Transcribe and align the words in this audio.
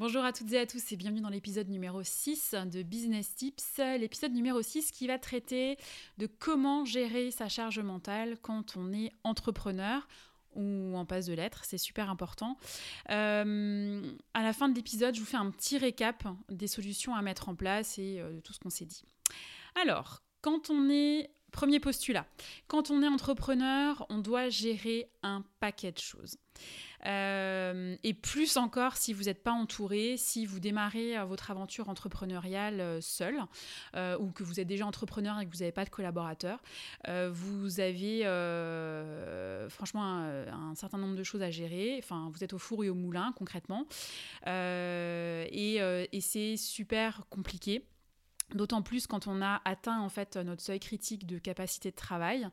Bonjour 0.00 0.24
à 0.24 0.32
toutes 0.32 0.50
et 0.54 0.58
à 0.58 0.64
tous 0.64 0.92
et 0.92 0.96
bienvenue 0.96 1.20
dans 1.20 1.28
l'épisode 1.28 1.68
numéro 1.68 2.02
6 2.02 2.54
de 2.72 2.82
Business 2.82 3.34
Tips. 3.34 3.76
L'épisode 3.98 4.32
numéro 4.32 4.62
6 4.62 4.92
qui 4.92 5.06
va 5.06 5.18
traiter 5.18 5.76
de 6.16 6.26
comment 6.26 6.86
gérer 6.86 7.30
sa 7.30 7.50
charge 7.50 7.80
mentale 7.80 8.38
quand 8.40 8.78
on 8.78 8.94
est 8.94 9.12
entrepreneur 9.24 10.08
ou 10.54 10.96
en 10.96 11.04
passe 11.04 11.26
de 11.26 11.34
lettres, 11.34 11.66
c'est 11.66 11.76
super 11.76 12.08
important. 12.08 12.56
Euh, 13.10 14.00
à 14.32 14.42
la 14.42 14.54
fin 14.54 14.70
de 14.70 14.74
l'épisode, 14.74 15.14
je 15.14 15.20
vous 15.20 15.26
fais 15.26 15.36
un 15.36 15.50
petit 15.50 15.76
récap 15.76 16.26
des 16.48 16.66
solutions 16.66 17.14
à 17.14 17.20
mettre 17.20 17.50
en 17.50 17.54
place 17.54 17.98
et 17.98 18.20
euh, 18.20 18.32
de 18.32 18.40
tout 18.40 18.54
ce 18.54 18.58
qu'on 18.58 18.70
s'est 18.70 18.86
dit. 18.86 19.04
Alors, 19.82 20.22
quand 20.40 20.70
on 20.70 20.88
est 20.88 21.28
Premier 21.52 21.80
postulat. 21.80 22.26
Quand 22.68 22.90
on 22.90 23.02
est 23.02 23.08
entrepreneur, 23.08 24.06
on 24.08 24.18
doit 24.18 24.48
gérer 24.48 25.10
un 25.22 25.44
paquet 25.60 25.92
de 25.92 25.98
choses. 25.98 26.36
Euh, 27.06 27.96
et 28.02 28.12
plus 28.12 28.56
encore 28.56 28.96
si 28.96 29.12
vous 29.12 29.24
n'êtes 29.24 29.42
pas 29.42 29.52
entouré, 29.52 30.16
si 30.18 30.44
vous 30.44 30.60
démarrez 30.60 31.16
euh, 31.16 31.24
votre 31.24 31.50
aventure 31.50 31.88
entrepreneuriale 31.88 32.80
euh, 32.80 33.00
seul, 33.00 33.38
ou 34.20 34.30
que 34.32 34.42
vous 34.42 34.60
êtes 34.60 34.66
déjà 34.66 34.86
entrepreneur 34.86 35.38
et 35.40 35.46
que 35.46 35.52
vous 35.52 35.60
n'avez 35.60 35.72
pas 35.72 35.84
de 35.84 35.90
collaborateurs, 35.90 36.60
vous 37.30 37.80
avez 37.80 38.20
franchement 39.68 40.02
un, 40.02 40.74
certain 40.74 40.98
nombre 40.98 41.16
de 41.16 41.22
choses 41.22 41.42
à 41.42 41.50
gérer. 41.50 41.96
Enfin, 41.98 42.30
vous 42.32 42.44
êtes 42.44 42.52
au 42.52 42.58
four 42.58 42.84
et 42.84 42.90
au 42.90 42.94
moulin 42.94 43.32
concrètement, 43.36 43.86
et, 44.46 45.76
et 45.76 46.20
c'est 46.20 46.56
super 46.56 47.22
compliqué. 47.30 47.84
D'autant 48.54 48.82
plus 48.82 49.06
quand 49.06 49.26
on 49.26 49.42
a 49.42 49.60
atteint 49.64 50.00
en 50.00 50.08
fait 50.08 50.36
notre 50.36 50.62
seuil 50.62 50.80
critique 50.80 51.26
de 51.26 51.38
capacité 51.38 51.90
de 51.90 51.96
travail 51.96 52.48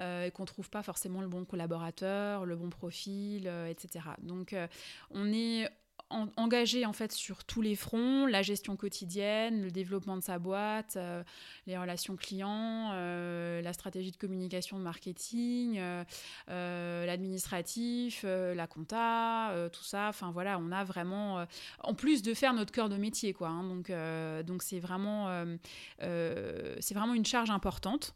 euh, 0.00 0.26
et 0.26 0.30
qu'on 0.30 0.44
ne 0.44 0.46
trouve 0.46 0.70
pas 0.70 0.82
forcément 0.82 1.20
le 1.20 1.28
bon 1.28 1.44
collaborateur, 1.44 2.46
le 2.46 2.56
bon 2.56 2.70
profil, 2.70 3.48
euh, 3.48 3.66
etc. 3.66 4.04
Donc 4.22 4.52
euh, 4.52 4.66
on 5.10 5.32
est 5.32 5.68
engagé 6.36 6.84
en 6.86 6.92
fait 6.92 7.12
sur 7.12 7.44
tous 7.44 7.62
les 7.62 7.74
fronts, 7.74 8.26
la 8.26 8.42
gestion 8.42 8.76
quotidienne, 8.76 9.62
le 9.62 9.70
développement 9.70 10.16
de 10.16 10.22
sa 10.22 10.38
boîte, 10.38 10.94
euh, 10.96 11.22
les 11.66 11.78
relations 11.78 12.16
clients, 12.16 12.90
euh, 12.92 13.62
la 13.62 13.72
stratégie 13.72 14.10
de 14.10 14.16
communication 14.16 14.78
de 14.78 14.84
marketing, 14.84 15.78
euh, 15.78 17.06
l'administratif, 17.06 18.24
la 18.24 18.66
compta, 18.66 19.52
tout 19.72 19.84
ça. 19.84 20.08
Enfin 20.08 20.30
voilà, 20.30 20.58
on 20.58 20.72
a 20.72 20.84
vraiment, 20.84 21.46
en 21.80 21.94
plus 21.94 22.22
de 22.22 22.34
faire 22.34 22.54
notre 22.54 22.72
cœur 22.72 22.88
de 22.88 22.96
métier 22.96 23.32
quoi. 23.32 23.48
Hein. 23.48 23.64
donc 23.64 23.92
donc 24.46 24.62
c'est 24.62 24.80
vraiment 24.80 25.46
c'est 25.98 26.94
vraiment 26.94 27.14
une 27.14 27.26
charge 27.26 27.50
importante. 27.50 28.14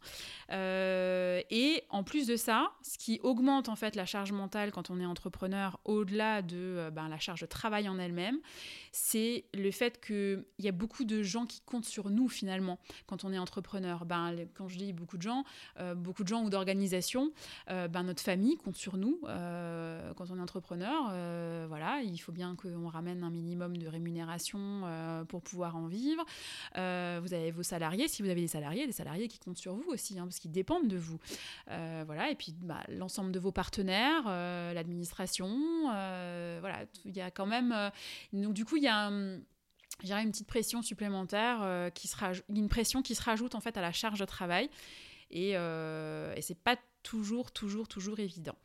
et 0.49 1.83
en 1.89 2.03
plus 2.03 2.27
de 2.27 2.35
ça, 2.35 2.71
ce 2.81 2.97
qui 2.97 3.19
augmente 3.23 3.69
en 3.69 3.75
fait 3.75 3.95
la 3.95 4.05
charge 4.05 4.31
mentale 4.31 4.71
quand 4.71 4.89
on 4.89 4.99
est 4.99 5.05
entrepreneur, 5.05 5.79
au-delà 5.85 6.41
de 6.41 6.89
ben, 6.93 7.07
la 7.09 7.19
charge 7.19 7.41
de 7.41 7.45
travail 7.45 7.86
en 7.89 7.99
elle-même, 7.99 8.39
c'est 8.91 9.45
le 9.53 9.69
fait 9.69 10.03
qu'il 10.03 10.43
y 10.59 10.67
a 10.67 10.71
beaucoup 10.71 11.03
de 11.03 11.21
gens 11.21 11.45
qui 11.45 11.61
comptent 11.61 11.85
sur 11.85 12.09
nous 12.09 12.27
finalement 12.27 12.79
quand 13.05 13.23
on 13.23 13.31
est 13.31 13.37
entrepreneur. 13.37 14.05
Ben, 14.05 14.35
quand 14.55 14.67
je 14.67 14.77
dis 14.77 14.91
beaucoup 14.91 15.17
de 15.17 15.21
gens, 15.21 15.43
euh, 15.79 15.93
beaucoup 15.93 16.23
de 16.23 16.27
gens 16.27 16.43
ou 16.43 16.49
d'organisations, 16.49 17.31
euh, 17.69 17.87
ben, 17.87 18.03
notre 18.03 18.23
famille 18.23 18.57
compte 18.57 18.75
sur 18.75 18.97
nous 18.97 19.19
euh, 19.25 20.13
quand 20.15 20.31
on 20.31 20.37
est 20.37 20.41
entrepreneur. 20.41 21.13
voilà, 21.67 22.01
il 22.01 22.17
faut 22.17 22.31
bien 22.31 22.55
qu'on 22.55 22.87
ramène 22.87 23.23
un 23.23 23.29
minimum 23.29 23.77
de 23.77 23.87
rémunération 23.87 24.83
pour 25.27 25.41
pouvoir 25.41 25.75
en 25.75 25.87
vivre. 25.87 26.23
vous 26.73 27.33
avez 27.33 27.51
vos 27.51 27.63
salariés, 27.63 28.07
si 28.07 28.23
vous 28.23 28.29
avez 28.29 28.41
des 28.41 28.47
salariés, 28.47 28.87
des 28.87 28.93
salariés 28.93 29.27
qui 29.27 29.39
comptent 29.39 29.57
sur 29.57 29.75
vous 29.75 29.89
aussi, 29.89 30.17
hein, 30.17 30.23
parce 30.23 30.39
qu'ils 30.39 30.51
dépendent 30.51 30.87
de 30.87 30.97
vous. 30.97 31.19
voilà, 31.67 32.31
et 32.31 32.35
puis 32.35 32.55
bah, 32.61 32.81
l'ensemble 32.89 33.31
de 33.31 33.39
vos 33.39 33.51
partenaires, 33.51 34.23
l'administration, 34.73 35.49
voilà, 36.59 36.85
il 37.05 37.15
y 37.15 37.21
a 37.21 37.29
quand 37.29 37.45
même 37.45 37.73
euh, 37.77 37.89
donc 38.33 38.53
du 38.53 38.65
coup, 38.65 38.77
il 38.77 38.83
y 38.83 38.87
a 38.87 39.07
une 39.07 39.45
petite 40.31 40.47
pression 40.47 40.81
supplémentaire 40.81 41.59
euh, 41.61 41.89
qui 41.89 42.07
sera 42.07 42.31
une 42.49 42.69
pression 42.69 43.01
qui 43.01 43.15
se 43.15 43.21
rajoute 43.21 43.55
en 43.55 43.59
fait 43.59 43.77
à 43.77 43.81
la 43.81 43.91
charge 43.91 44.19
de 44.19 44.25
travail 44.25 44.69
et, 45.29 45.51
euh, 45.55 46.33
et 46.35 46.41
c'est 46.41 46.61
pas 46.61 46.77
toujours 47.03 47.51
toujours 47.51 47.87
toujours 47.87 48.19
évident. 48.19 48.55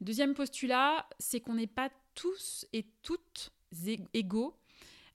Deuxième 0.00 0.34
postulat, 0.34 1.06
c'est 1.18 1.40
qu'on 1.40 1.54
n'est 1.54 1.66
pas 1.66 1.90
tous 2.14 2.66
et 2.72 2.86
toutes 3.02 3.52
égaux, 4.12 4.56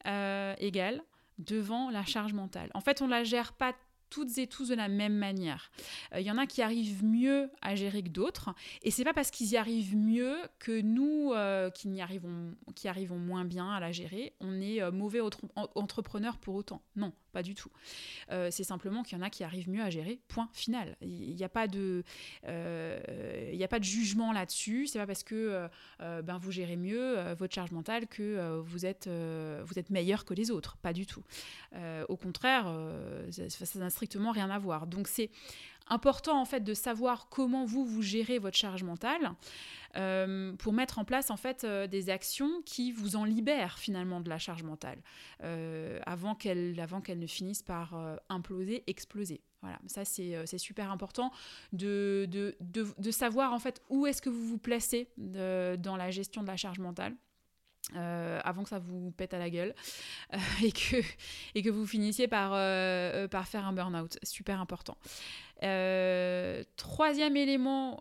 égales 0.05 1.03
devant 1.37 1.91
la 1.91 2.05
charge 2.05 2.33
mentale. 2.33 2.71
En 2.73 2.81
fait, 2.81 3.01
on 3.01 3.07
la 3.07 3.23
gère 3.23 3.53
pas 3.53 3.75
toutes 4.09 4.37
et 4.37 4.47
tous 4.47 4.69
de 4.69 4.75
la 4.75 4.87
même 4.87 5.15
manière. 5.15 5.71
Il 6.11 6.17
euh, 6.17 6.21
y 6.21 6.31
en 6.31 6.37
a 6.37 6.45
qui 6.45 6.61
arrivent 6.61 7.03
mieux 7.03 7.49
à 7.61 7.75
gérer 7.75 8.03
que 8.03 8.09
d'autres, 8.09 8.53
et 8.83 8.91
c'est 8.91 9.03
pas 9.03 9.13
parce 9.13 9.31
qu'ils 9.31 9.47
y 9.47 9.57
arrivent 9.57 9.95
mieux 9.95 10.37
que 10.59 10.81
nous, 10.81 11.31
euh, 11.33 11.69
qui, 11.69 11.89
y 11.89 12.01
arrivons, 12.01 12.55
qui 12.75 12.87
moins 13.09 13.45
bien 13.45 13.71
à 13.71 13.79
la 13.79 13.91
gérer, 13.91 14.33
on 14.39 14.61
est 14.61 14.81
euh, 14.81 14.91
mauvais 14.91 15.21
entrepreneur 15.75 16.37
pour 16.37 16.55
autant. 16.55 16.81
Non, 16.95 17.13
pas 17.31 17.43
du 17.43 17.55
tout. 17.55 17.69
c'est 18.29 18.63
simplement 18.63 19.03
qu'il 19.03 19.17
y 19.17 19.21
en 19.21 19.23
a 19.23 19.29
qui 19.29 19.43
arrivent 19.43 19.69
mieux 19.69 19.83
à 19.83 19.89
gérer. 19.89 20.19
Point 20.27 20.49
final. 20.53 20.95
Il 21.01 21.35
n'y 21.35 21.43
a 21.43 21.49
pas 21.49 21.67
de, 21.67 22.03
il 22.43 23.63
a 23.63 23.67
pas 23.67 23.79
de 23.79 23.83
jugement 23.83 24.31
là-dessus. 24.31 24.87
C'est 24.87 24.97
pas 24.97 25.05
parce 25.05 25.23
que 25.23 25.67
ben 25.99 26.37
vous 26.39 26.51
gérez 26.51 26.77
mieux 26.77 27.33
votre 27.33 27.53
charge 27.53 27.71
mentale 27.71 28.07
que 28.07 28.59
vous 28.61 28.85
êtes, 28.85 29.07
meilleur 29.89 30.25
que 30.25 30.33
les 30.33 30.49
autres. 30.49 30.77
Pas 30.77 30.93
du 30.93 31.05
tout. 31.05 31.23
au 32.07 32.17
contraire, 32.17 32.73
ça 33.29 33.79
n'a 33.79 33.89
strictement 33.97 34.31
rien 34.31 34.49
à 34.49 34.59
voir. 34.59 34.85
Donc 34.85 35.07
c'est 35.07 35.31
important 35.89 36.39
en 36.39 36.45
fait 36.45 36.61
de 36.61 36.73
savoir 36.73 37.29
comment 37.29 37.65
vous 37.65 37.85
vous 37.85 38.01
gérez 38.01 38.39
votre 38.39 38.57
charge 38.57 38.83
mentale 38.83 39.33
euh, 39.95 40.53
pour 40.57 40.73
mettre 40.73 40.99
en 40.99 41.05
place 41.05 41.31
en 41.31 41.37
fait 41.37 41.63
euh, 41.63 41.87
des 41.87 42.09
actions 42.09 42.61
qui 42.65 42.91
vous 42.91 43.15
en 43.15 43.23
libèrent 43.23 43.79
finalement 43.79 44.19
de 44.21 44.29
la 44.29 44.37
charge 44.37 44.63
mentale 44.63 44.99
euh, 45.43 45.99
avant 46.05 46.35
qu'elle 46.35 46.79
avant 46.79 47.01
qu'elle 47.01 47.19
ne 47.19 47.27
finisse 47.27 47.63
par 47.63 47.95
imploser, 48.29 48.83
exploser. 48.87 49.41
Voilà, 49.61 49.79
ça 49.87 50.05
c'est 50.05 50.57
super 50.59 50.91
important 50.91 51.31
de, 51.73 52.27
de, 52.29 52.55
de, 52.61 53.11
savoir 53.11 53.53
en 53.53 53.59
fait 53.59 53.81
où 53.89 54.05
est-ce 54.05 54.21
que 54.21 54.29
vous 54.29 54.45
vous 54.45 54.59
placez 54.59 55.09
dans 55.17 55.95
la 55.97 56.11
gestion 56.11 56.43
de 56.43 56.47
la 56.47 56.57
charge 56.57 56.77
mentale. 56.77 57.15
Euh, 57.95 58.41
avant 58.43 58.63
que 58.63 58.69
ça 58.69 58.79
vous 58.79 59.11
pète 59.11 59.33
à 59.33 59.39
la 59.39 59.49
gueule 59.49 59.73
euh, 60.33 60.37
et, 60.63 60.73
que, 60.73 60.97
et 61.55 61.61
que 61.61 61.69
vous 61.69 61.87
finissiez 61.87 62.27
par, 62.27 62.51
euh, 62.53 63.29
par 63.29 63.47
faire 63.47 63.65
un 63.65 63.71
burn-out. 63.71 64.17
Super 64.23 64.59
important. 64.59 64.97
troisième 66.75 67.37
élément 67.37 67.99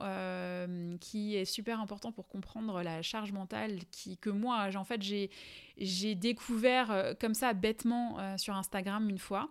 qui 1.00 1.36
est 1.36 1.44
super 1.44 1.80
important 1.80 2.10
pour 2.10 2.26
comprendre 2.26 2.82
la 2.82 3.00
charge 3.02 3.30
mentale 3.30 3.78
qui, 3.92 4.18
que 4.18 4.30
moi, 4.30 4.68
en 4.74 4.84
fait, 4.84 5.02
j'ai, 5.02 5.30
découvert 6.16 7.14
comme 7.20 7.34
ça 7.34 7.52
bêtement 7.52 8.36
sur 8.38 8.56
Instagram 8.56 9.08
une 9.08 9.18
fois 9.18 9.50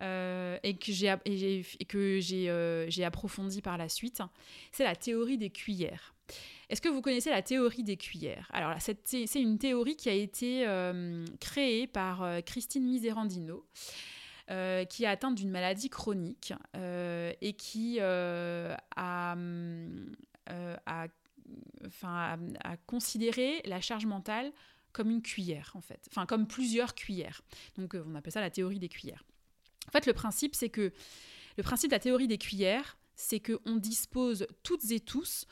et 0.00 0.76
que 0.78 1.84
que 1.84 2.20
j'ai, 2.20 2.86
j'ai 2.88 3.04
approfondi 3.04 3.62
par 3.62 3.76
la 3.78 3.88
suite, 3.88 4.22
c'est 4.70 4.84
la 4.84 4.94
théorie 4.94 5.38
des 5.38 5.50
cuillères. 5.50 6.14
Est-ce 6.72 6.80
que 6.80 6.88
vous 6.88 7.02
connaissez 7.02 7.28
la 7.28 7.42
théorie 7.42 7.84
des 7.84 7.98
cuillères? 7.98 8.48
Alors, 8.50 8.74
c'est 8.80 9.26
une 9.34 9.58
théorie 9.58 9.94
qui 9.94 10.08
a 10.08 10.14
été 10.14 10.66
euh, 10.66 11.26
créée 11.38 11.86
par 11.86 12.22
euh, 12.22 12.40
Christine 12.40 12.84
Miserandino. 12.84 13.66
Euh, 14.50 14.84
qui 14.84 15.04
est 15.04 15.06
atteinte 15.06 15.36
d'une 15.36 15.50
maladie 15.50 15.88
chronique 15.88 16.52
et 16.74 17.52
qui 17.52 18.00
a, 18.00 19.36
considéré 22.86 23.62
la 23.64 23.80
charge 23.80 24.04
mentale 24.04 24.52
comme 24.92 25.10
une 25.10 25.22
cuillère, 25.22 25.70
en 25.74 25.80
fait, 25.80 26.06
enfin 26.10 26.26
comme 26.26 26.46
plusieurs 26.48 26.94
cuillères. 26.94 27.42
Donc 27.78 27.94
on 27.94 28.14
appelle 28.16 28.32
ça 28.32 28.40
la 28.40 28.50
théorie 28.50 28.80
des 28.80 28.88
cuillères. 28.88 29.22
En 29.88 29.92
fait, 29.92 30.06
le 30.06 30.12
principe, 30.12 30.54
c'est 30.54 30.70
que 30.70 30.92
le 31.56 31.62
principe 31.62 31.90
de 31.90 31.94
la 31.94 32.00
théorie 32.00 32.26
des 32.26 32.38
cuillères, 32.38 32.98
c'est 33.14 33.40
qu'on 33.40 33.76
dispose 33.76 34.46
toutes 34.62 34.90
et 34.90 35.00
tous 35.00 35.46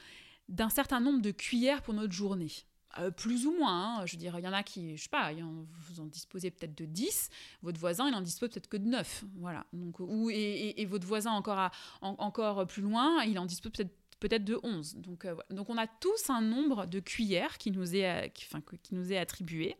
d'un 0.50 0.68
certain 0.68 1.00
nombre 1.00 1.22
de 1.22 1.30
cuillères 1.30 1.82
pour 1.82 1.94
notre 1.94 2.12
journée. 2.12 2.50
Euh, 2.98 3.12
plus 3.12 3.46
ou 3.46 3.52
moins, 3.52 4.00
hein. 4.00 4.06
je 4.06 4.12
veux 4.12 4.18
dire, 4.18 4.36
il 4.36 4.44
y 4.44 4.48
en 4.48 4.52
a 4.52 4.64
qui, 4.64 4.96
je 4.96 5.04
sais 5.04 5.08
pas, 5.08 5.32
vous 5.32 6.00
en 6.00 6.06
disposez 6.06 6.50
peut-être 6.50 6.76
de 6.76 6.86
10, 6.86 7.30
votre 7.62 7.78
voisin, 7.78 8.08
il 8.08 8.14
en 8.16 8.20
dispose 8.20 8.48
peut-être 8.50 8.68
que 8.68 8.76
de 8.76 8.88
9, 8.88 9.24
voilà. 9.36 9.64
Donc, 9.72 10.00
ou, 10.00 10.28
et, 10.28 10.84
votre 10.86 11.06
voisin 11.06 11.30
encore, 11.30 11.70
encore 12.00 12.66
plus 12.66 12.82
loin, 12.82 13.22
il 13.22 13.38
en 13.38 13.46
dispose 13.46 13.72
peut-être 13.72 13.94
peut-être 14.18 14.44
de 14.44 14.58
11. 14.62 14.96
Donc, 14.96 15.26
donc 15.50 15.70
on 15.70 15.78
a 15.78 15.86
tous 15.86 16.28
un 16.28 16.42
nombre 16.42 16.84
de 16.84 17.00
cuillères 17.00 17.56
qui 17.56 17.70
nous 17.70 17.94
est, 17.94 18.30
qui, 18.34 18.44
qui 18.82 18.94
nous 18.94 19.12
est 19.12 19.16
attribué 19.16 19.76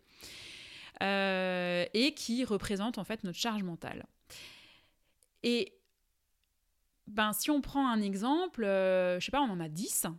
et 1.03 2.15
qui 2.17 2.45
représente 2.45 2.97
en 2.97 3.05
fait 3.05 3.23
notre 3.25 3.39
charge 3.39 3.63
mentale. 3.65 4.07
Et 5.43 5.75
ben, 7.07 7.35
si 7.35 7.51
on 7.51 7.61
prend 7.61 7.87
un 7.87 8.01
exemple, 8.01 8.63
je 8.63 9.17
je 9.21 9.25
sais 9.27 9.33
pas, 9.33 9.43
on 9.43 9.51
en 9.51 9.61
a 9.61 9.69
10, 9.69 10.07
et 10.07 10.11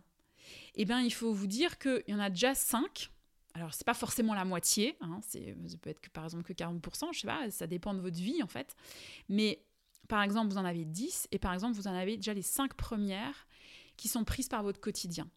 eh 0.74 0.84
ben, 0.84 1.00
il 1.00 1.12
faut 1.12 1.32
vous 1.32 1.46
dire 1.46 1.78
qu'il 1.78 2.04
y 2.08 2.14
en 2.14 2.20
a 2.20 2.30
déjà 2.30 2.54
5 2.54 3.10
alors, 3.54 3.74
c'est 3.74 3.84
pas 3.84 3.94
forcément 3.94 4.34
la 4.34 4.44
moitié, 4.44 4.96
hein, 5.00 5.20
ça 5.22 5.38
peut 5.80 5.90
être 5.90 6.00
que, 6.00 6.08
par 6.08 6.24
exemple 6.24 6.44
que 6.44 6.54
40%, 6.54 7.12
je 7.12 7.20
sais 7.20 7.26
pas, 7.26 7.50
ça 7.50 7.66
dépend 7.66 7.92
de 7.92 8.00
votre 8.00 8.16
vie 8.16 8.42
en 8.42 8.46
fait. 8.46 8.74
Mais 9.28 9.62
par 10.08 10.22
exemple, 10.22 10.50
vous 10.50 10.58
en 10.58 10.64
avez 10.64 10.84
10 10.84 11.28
et 11.32 11.38
par 11.38 11.52
exemple, 11.52 11.76
vous 11.76 11.86
en 11.86 11.94
avez 11.94 12.16
déjà 12.16 12.32
les 12.32 12.42
5 12.42 12.74
premières 12.74 13.46
qui 13.96 14.08
sont 14.08 14.24
prises 14.24 14.48
par 14.48 14.62
votre 14.62 14.80
quotidien. 14.80 15.28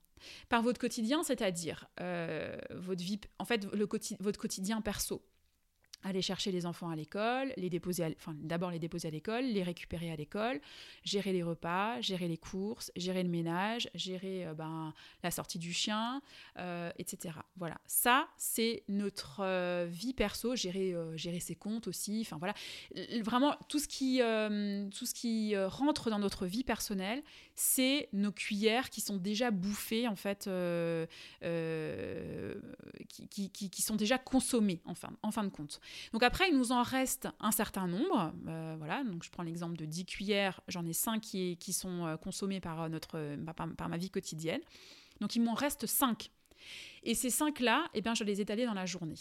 Par 0.49 0.61
votre 0.61 0.79
quotidien, 0.79 1.23
c'est-à-dire 1.23 1.87
euh, 1.99 2.57
votre 2.71 3.03
vie, 3.03 3.19
en 3.37 3.45
fait, 3.45 3.65
le, 3.73 3.87
votre 4.19 4.39
quotidien 4.39 4.81
perso 4.81 5.21
aller 6.05 6.21
chercher 6.21 6.51
les 6.51 6.65
enfants 6.65 6.89
à 6.89 6.95
l'école, 6.95 7.51
les 7.57 7.69
déposer, 7.69 8.15
enfin 8.15 8.35
d'abord 8.37 8.69
les 8.69 8.77
déposer 8.77 9.07
à 9.07 9.11
l'école, 9.11 9.43
les 9.43 9.63
récupérer 9.63 10.11
à 10.11 10.15
l'école, 10.15 10.61
gérer 11.03 11.33
les 11.33 11.41
repas, 11.41 11.99
gérer 11.99 12.27
les 12.27 12.37
courses, 12.37 12.91
gérer 12.95 13.23
le 13.23 13.29
ménage, 13.29 13.89
gérer 13.95 14.45
euh, 14.45 14.53
ben, 14.53 14.93
la 15.23 15.31
sortie 15.31 15.57
du 15.57 15.73
chien, 15.73 16.21
euh, 16.59 16.91
etc. 16.99 17.33
Voilà, 17.57 17.79
ça 17.87 18.27
c'est 18.37 18.83
notre 18.87 19.39
euh, 19.41 19.87
vie 19.89 20.13
perso, 20.13 20.55
gérer, 20.55 20.93
gérer 21.15 21.39
ses 21.39 21.55
comptes 21.55 21.87
aussi, 21.87 22.21
enfin 22.21 22.37
voilà, 22.37 22.53
vraiment 23.23 23.55
tout 23.67 23.79
ce 23.79 23.87
qui, 23.87 24.21
tout 24.95 25.05
ce 25.05 25.13
qui 25.13 25.57
rentre 25.57 26.11
dans 26.11 26.19
notre 26.19 26.45
vie 26.45 26.63
personnelle, 26.63 27.23
c'est 27.55 28.09
nos 28.13 28.31
cuillères 28.31 28.89
qui 28.89 29.01
sont 29.01 29.17
déjà 29.17 29.49
bouffées 29.51 30.07
en 30.07 30.15
fait, 30.15 30.49
qui, 33.09 33.49
qui, 33.49 33.69
qui, 33.69 33.81
sont 33.81 33.95
déjà 33.95 34.17
consommées 34.17 34.81
en 34.85 34.95
fin, 34.95 35.11
en 35.21 35.31
fin 35.31 35.43
de 35.43 35.49
compte. 35.49 35.79
Donc 36.11 36.23
après, 36.23 36.49
il 36.49 36.57
nous 36.57 36.71
en 36.71 36.83
reste 36.83 37.27
un 37.39 37.51
certain 37.51 37.87
nombre. 37.87 38.33
Euh, 38.47 38.75
voilà, 38.77 39.03
donc 39.03 39.23
je 39.23 39.29
prends 39.29 39.43
l'exemple 39.43 39.77
de 39.77 39.85
10 39.85 40.05
cuillères, 40.05 40.61
j'en 40.67 40.85
ai 40.85 40.93
5 40.93 41.21
qui, 41.21 41.57
qui 41.57 41.73
sont 41.73 42.05
euh, 42.05 42.17
consommées 42.17 42.59
par, 42.59 42.83
euh, 42.83 42.89
notre, 42.89 43.35
par, 43.75 43.89
ma 43.89 43.97
vie 43.97 44.09
quotidienne. 44.09 44.61
Donc 45.21 45.35
il 45.35 45.41
m'en 45.41 45.53
reste 45.53 45.85
5. 45.85 46.29
Et 47.03 47.13
ces 47.15 47.29
5-là, 47.29 47.85
eh 47.93 48.01
bien, 48.01 48.13
je 48.13 48.23
les 48.23 48.41
étaler 48.41 48.65
dans 48.65 48.73
la 48.73 48.85
journée. 48.85 49.15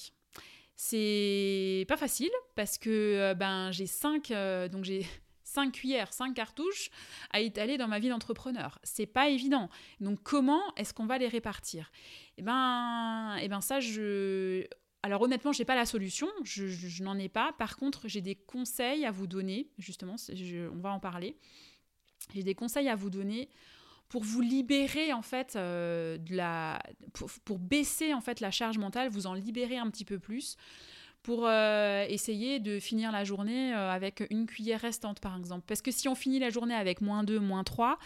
C'est 0.77 1.85
pas 1.87 1.97
facile 1.97 2.31
parce 2.57 2.79
que 2.79 3.33
ben, 3.35 3.71
j'ai 3.71 3.87
5 3.87 4.33
donc 4.73 4.83
j'ai 4.83 5.07
5 5.55 5.73
cuillères, 5.73 6.13
5 6.13 6.35
cartouches 6.35 6.91
à 7.31 7.41
étaler 7.41 7.79
dans 7.79 7.89
ma 7.89 8.01
vie 8.01 8.09
d'entrepreneur. 8.09 8.79
C'est 8.83 9.07
pas 9.07 9.29
évident. 9.29 9.69
Donc 10.01 10.23
comment 10.23 10.63
est-ce 10.77 10.93
qu'on 10.93 11.07
va 11.07 11.19
les 11.19 11.29
répartir? 11.29 11.91
Eh 12.39 12.43
ben, 12.43 13.37
eh 13.41 13.49
ben 13.49 13.61
ça, 13.61 13.79
je, 13.79 14.67
alors 15.05 15.23
honnêtement, 15.23 15.53
je 15.53 15.61
n'ai 15.61 15.65
pas 15.65 15.77
la 15.77 15.87
solution, 15.87 16.29
je, 16.43 17.03
n'en 17.03 17.19
ai 17.19 17.29
pas. 17.29 17.53
Par 17.53 17.77
contre, 17.77 18.09
j'ai 18.09 18.21
des 18.21 18.35
conseils 18.35 19.05
à 19.05 19.13
vous 19.13 19.27
donner, 19.27 19.71
justement, 19.79 20.17
on 20.29 20.81
va 20.81 20.91
en 20.91 20.99
parler. 20.99 21.37
J'ai 22.35 22.43
des 22.43 22.55
conseils 22.55 22.89
à 22.89 22.97
vous 22.97 23.11
donner 23.11 23.49
pour 24.09 24.23
vous 24.23 24.41
libérer 24.41 25.13
en 25.13 25.23
fait 25.23 25.57
euh, 25.57 26.19
de 26.19 26.35
la, 26.35 26.83
pour, 27.45 27.59
baisser 27.59 28.15
en 28.15 28.21
fait 28.21 28.41
la 28.41 28.51
charge 28.51 28.79
mentale, 28.79 29.09
vous 29.09 29.27
en 29.27 29.35
libérer 29.35 29.77
un 29.77 29.91
petit 29.91 30.05
peu 30.05 30.19
plus 30.19 30.57
pour 31.25 31.47
euh, 31.47 32.05
essayer 32.07 32.61
de 32.61 32.79
finir 32.79 33.11
la 33.11 33.25
journée 33.25 33.75
euh, 33.75 33.91
avec 33.91 34.23
une 34.29 34.45
cuillère 34.45 34.83
restante 34.83 35.21
par 35.21 35.37
exemple. 35.39 35.65
Parce 35.67 35.81
que 35.81 35.91
si 35.91 36.07
on 36.07 36.15
finit 36.15 36.39
la 36.39 36.51
journée 36.51 36.75
avec 36.75 37.01
moins 37.01 37.25
2, 37.25 37.41
moins 37.41 37.65
3, 37.65 37.99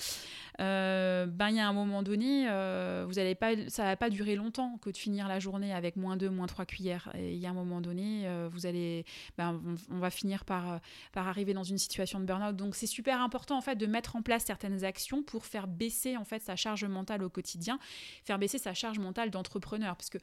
euh, 0.60 1.26
ben 1.26 1.48
il 1.48 1.56
y 1.56 1.60
a 1.60 1.68
un 1.68 1.72
moment 1.72 2.04
donné, 2.04 2.46
euh, 2.48 3.04
vous 3.08 3.18
allez 3.18 3.34
pas, 3.34 3.50
ça 3.68 3.84
va 3.84 3.96
pas 3.96 4.08
durer 4.08 4.36
longtemps 4.36 4.78
que 4.80 4.90
de 4.90 4.96
finir 4.96 5.26
la 5.26 5.40
journée 5.40 5.74
avec 5.74 5.96
moins 5.96 6.16
2, 6.16 6.30
moins 6.30 6.46
3 6.46 6.64
cuillères. 6.64 7.10
Et 7.14 7.32
il 7.32 7.40
y 7.40 7.46
a 7.46 7.50
un 7.50 7.54
moment 7.54 7.80
donné, 7.80 8.28
vous 8.52 8.66
allez, 8.66 9.04
ben, 9.36 9.60
on, 9.90 9.98
va 9.98 10.10
finir 10.10 10.44
par, 10.44 10.80
par 11.12 11.26
arriver 11.26 11.54
dans 11.54 11.64
une 11.64 11.78
situation 11.78 12.20
de 12.20 12.24
burn-out. 12.24 12.54
Donc 12.54 12.76
c'est 12.76 12.86
super 12.86 13.20
important 13.20 13.58
en 13.58 13.62
fait 13.62 13.74
de 13.74 13.86
mettre 13.86 14.14
en 14.14 14.22
place 14.22 14.44
certaines 14.44 14.84
actions 14.84 15.24
pour 15.24 15.44
faire 15.44 15.66
baisser 15.66 16.16
en 16.16 16.24
fait 16.24 16.40
sa 16.40 16.54
charge 16.54 16.84
mentale 16.84 17.24
au 17.24 17.28
quotidien, 17.28 17.80
faire 18.24 18.38
baisser 18.38 18.58
sa 18.58 18.74
charge 18.74 19.00
mentale 19.00 19.30
d'entrepreneur. 19.30 19.96
Parce 19.96 20.10
que 20.10 20.18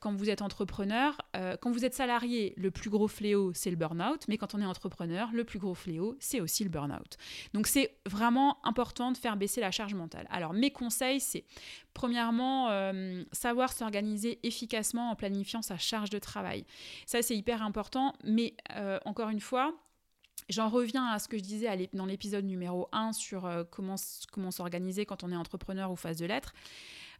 quand 0.00 0.14
vous 0.14 0.30
êtes 0.30 0.40
entrepreneur, 0.40 1.20
quand 1.60 1.70
vous 1.70 1.84
êtes 1.84 1.94
salarié, 1.94 2.21
le 2.22 2.70
plus 2.70 2.90
gros 2.90 3.08
fléau 3.08 3.52
c'est 3.54 3.70
le 3.70 3.76
burn-out, 3.76 4.24
mais 4.28 4.38
quand 4.38 4.54
on 4.54 4.60
est 4.60 4.66
entrepreneur, 4.66 5.30
le 5.32 5.44
plus 5.44 5.58
gros 5.58 5.74
fléau 5.74 6.16
c'est 6.20 6.40
aussi 6.40 6.64
le 6.64 6.70
burn-out. 6.70 7.16
Donc 7.54 7.66
c'est 7.66 7.96
vraiment 8.06 8.58
important 8.64 9.12
de 9.12 9.16
faire 9.16 9.36
baisser 9.36 9.60
la 9.60 9.70
charge 9.70 9.94
mentale. 9.94 10.26
Alors 10.30 10.52
mes 10.52 10.70
conseils, 10.70 11.20
c'est 11.20 11.44
premièrement 11.94 12.70
euh, 12.70 13.22
savoir 13.32 13.72
s'organiser 13.72 14.38
efficacement 14.42 15.10
en 15.10 15.16
planifiant 15.16 15.62
sa 15.62 15.78
charge 15.78 16.10
de 16.10 16.18
travail. 16.18 16.64
Ça 17.06 17.22
c'est 17.22 17.36
hyper 17.36 17.62
important, 17.62 18.14
mais 18.24 18.54
euh, 18.76 18.98
encore 19.04 19.28
une 19.28 19.40
fois, 19.40 19.74
J'en 20.48 20.68
reviens 20.68 21.06
à 21.06 21.18
ce 21.18 21.28
que 21.28 21.38
je 21.38 21.42
disais 21.42 21.88
dans 21.92 22.06
l'épisode 22.06 22.44
numéro 22.44 22.88
1 22.92 23.12
sur 23.12 23.46
euh, 23.46 23.64
comment, 23.70 23.96
s'organiser 23.96 25.06
quand 25.06 25.24
on 25.24 25.30
est 25.30 25.36
entrepreneur 25.36 25.90
ou 25.90 25.96
phase 25.96 26.18
de 26.18 26.26
lettres. 26.26 26.52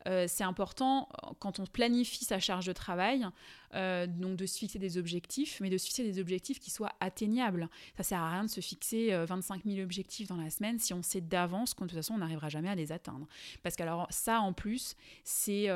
Euh, 0.06 0.26
c'est 0.28 0.44
important 0.44 1.08
quand 1.38 1.60
on 1.60 1.66
planifie 1.66 2.24
sa 2.24 2.38
charge 2.38 2.66
de 2.66 2.72
travail, 2.72 3.26
euh, 3.74 4.06
donc 4.06 4.36
de 4.36 4.46
se 4.46 4.58
fixer 4.58 4.78
des 4.78 4.98
objectifs, 4.98 5.58
mais 5.60 5.70
de 5.70 5.78
se 5.78 5.86
fixer 5.86 6.04
des 6.04 6.20
objectifs 6.20 6.58
qui 6.58 6.70
soient 6.70 6.92
atteignables. 7.00 7.68
Ça 7.96 8.02
sert 8.02 8.20
à 8.20 8.30
rien 8.30 8.44
de 8.44 8.50
se 8.50 8.60
fixer 8.60 9.14
25 9.26 9.64
euh, 9.66 9.70
000 9.70 9.82
objectifs 9.82 10.28
dans 10.28 10.36
la 10.36 10.50
semaine 10.50 10.78
si 10.78 10.92
on 10.92 11.02
sait 11.02 11.20
d'avance 11.20 11.74
qu'en 11.74 11.86
de 11.86 11.90
toute 11.90 12.10
on 12.10 12.18
n'arrivera 12.18 12.48
jamais 12.48 12.68
à 12.68 12.74
les 12.74 12.92
atteindre. 12.92 13.26
Parce 13.62 13.76
que 13.76 13.82
alors 13.82 14.06
ça 14.10 14.40
en 14.40 14.52
plus 14.52 14.96
c'est 15.24 15.68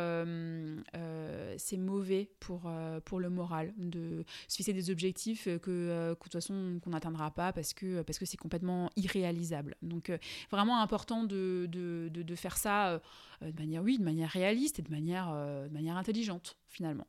c'est 1.57 1.77
mauvais 1.77 2.31
pour 2.41 2.71
pour 3.05 3.21
le 3.21 3.31
moral 3.31 3.73
de 3.79 4.25
se 4.49 4.57
fixer 4.57 4.73
des 4.73 4.91
objectifs 4.91 5.45
que, 5.45 5.59
que 5.59 6.11
de 6.11 6.17
toute 6.21 6.33
façon 6.33 6.81
qu'on 6.83 6.91
n'atteindra 6.91 7.31
pas 7.31 7.53
parce 7.53 7.73
que 7.73 8.03
parce 8.03 8.19
que 8.19 8.27
c'est 8.27 8.37
complètement 8.37 8.91
irréalisable. 8.97 9.77
Donc 9.83 10.11
vraiment 10.51 10.81
important 10.81 11.25
de, 11.25 11.67
de, 11.71 12.11
de, 12.13 12.23
de 12.23 12.35
faire 12.35 12.57
ça 12.57 13.01
de 13.41 13.59
manière 13.59 13.83
oui 13.83 13.99
de 13.99 14.05
manière 14.05 14.16
réaliste 14.25 14.79
et 14.79 14.83
de 14.83 14.91
manière, 14.91 15.31
euh, 15.31 15.69
de 15.69 15.73
manière 15.73 15.97
intelligente 15.97 16.57
finalement. 16.69 17.07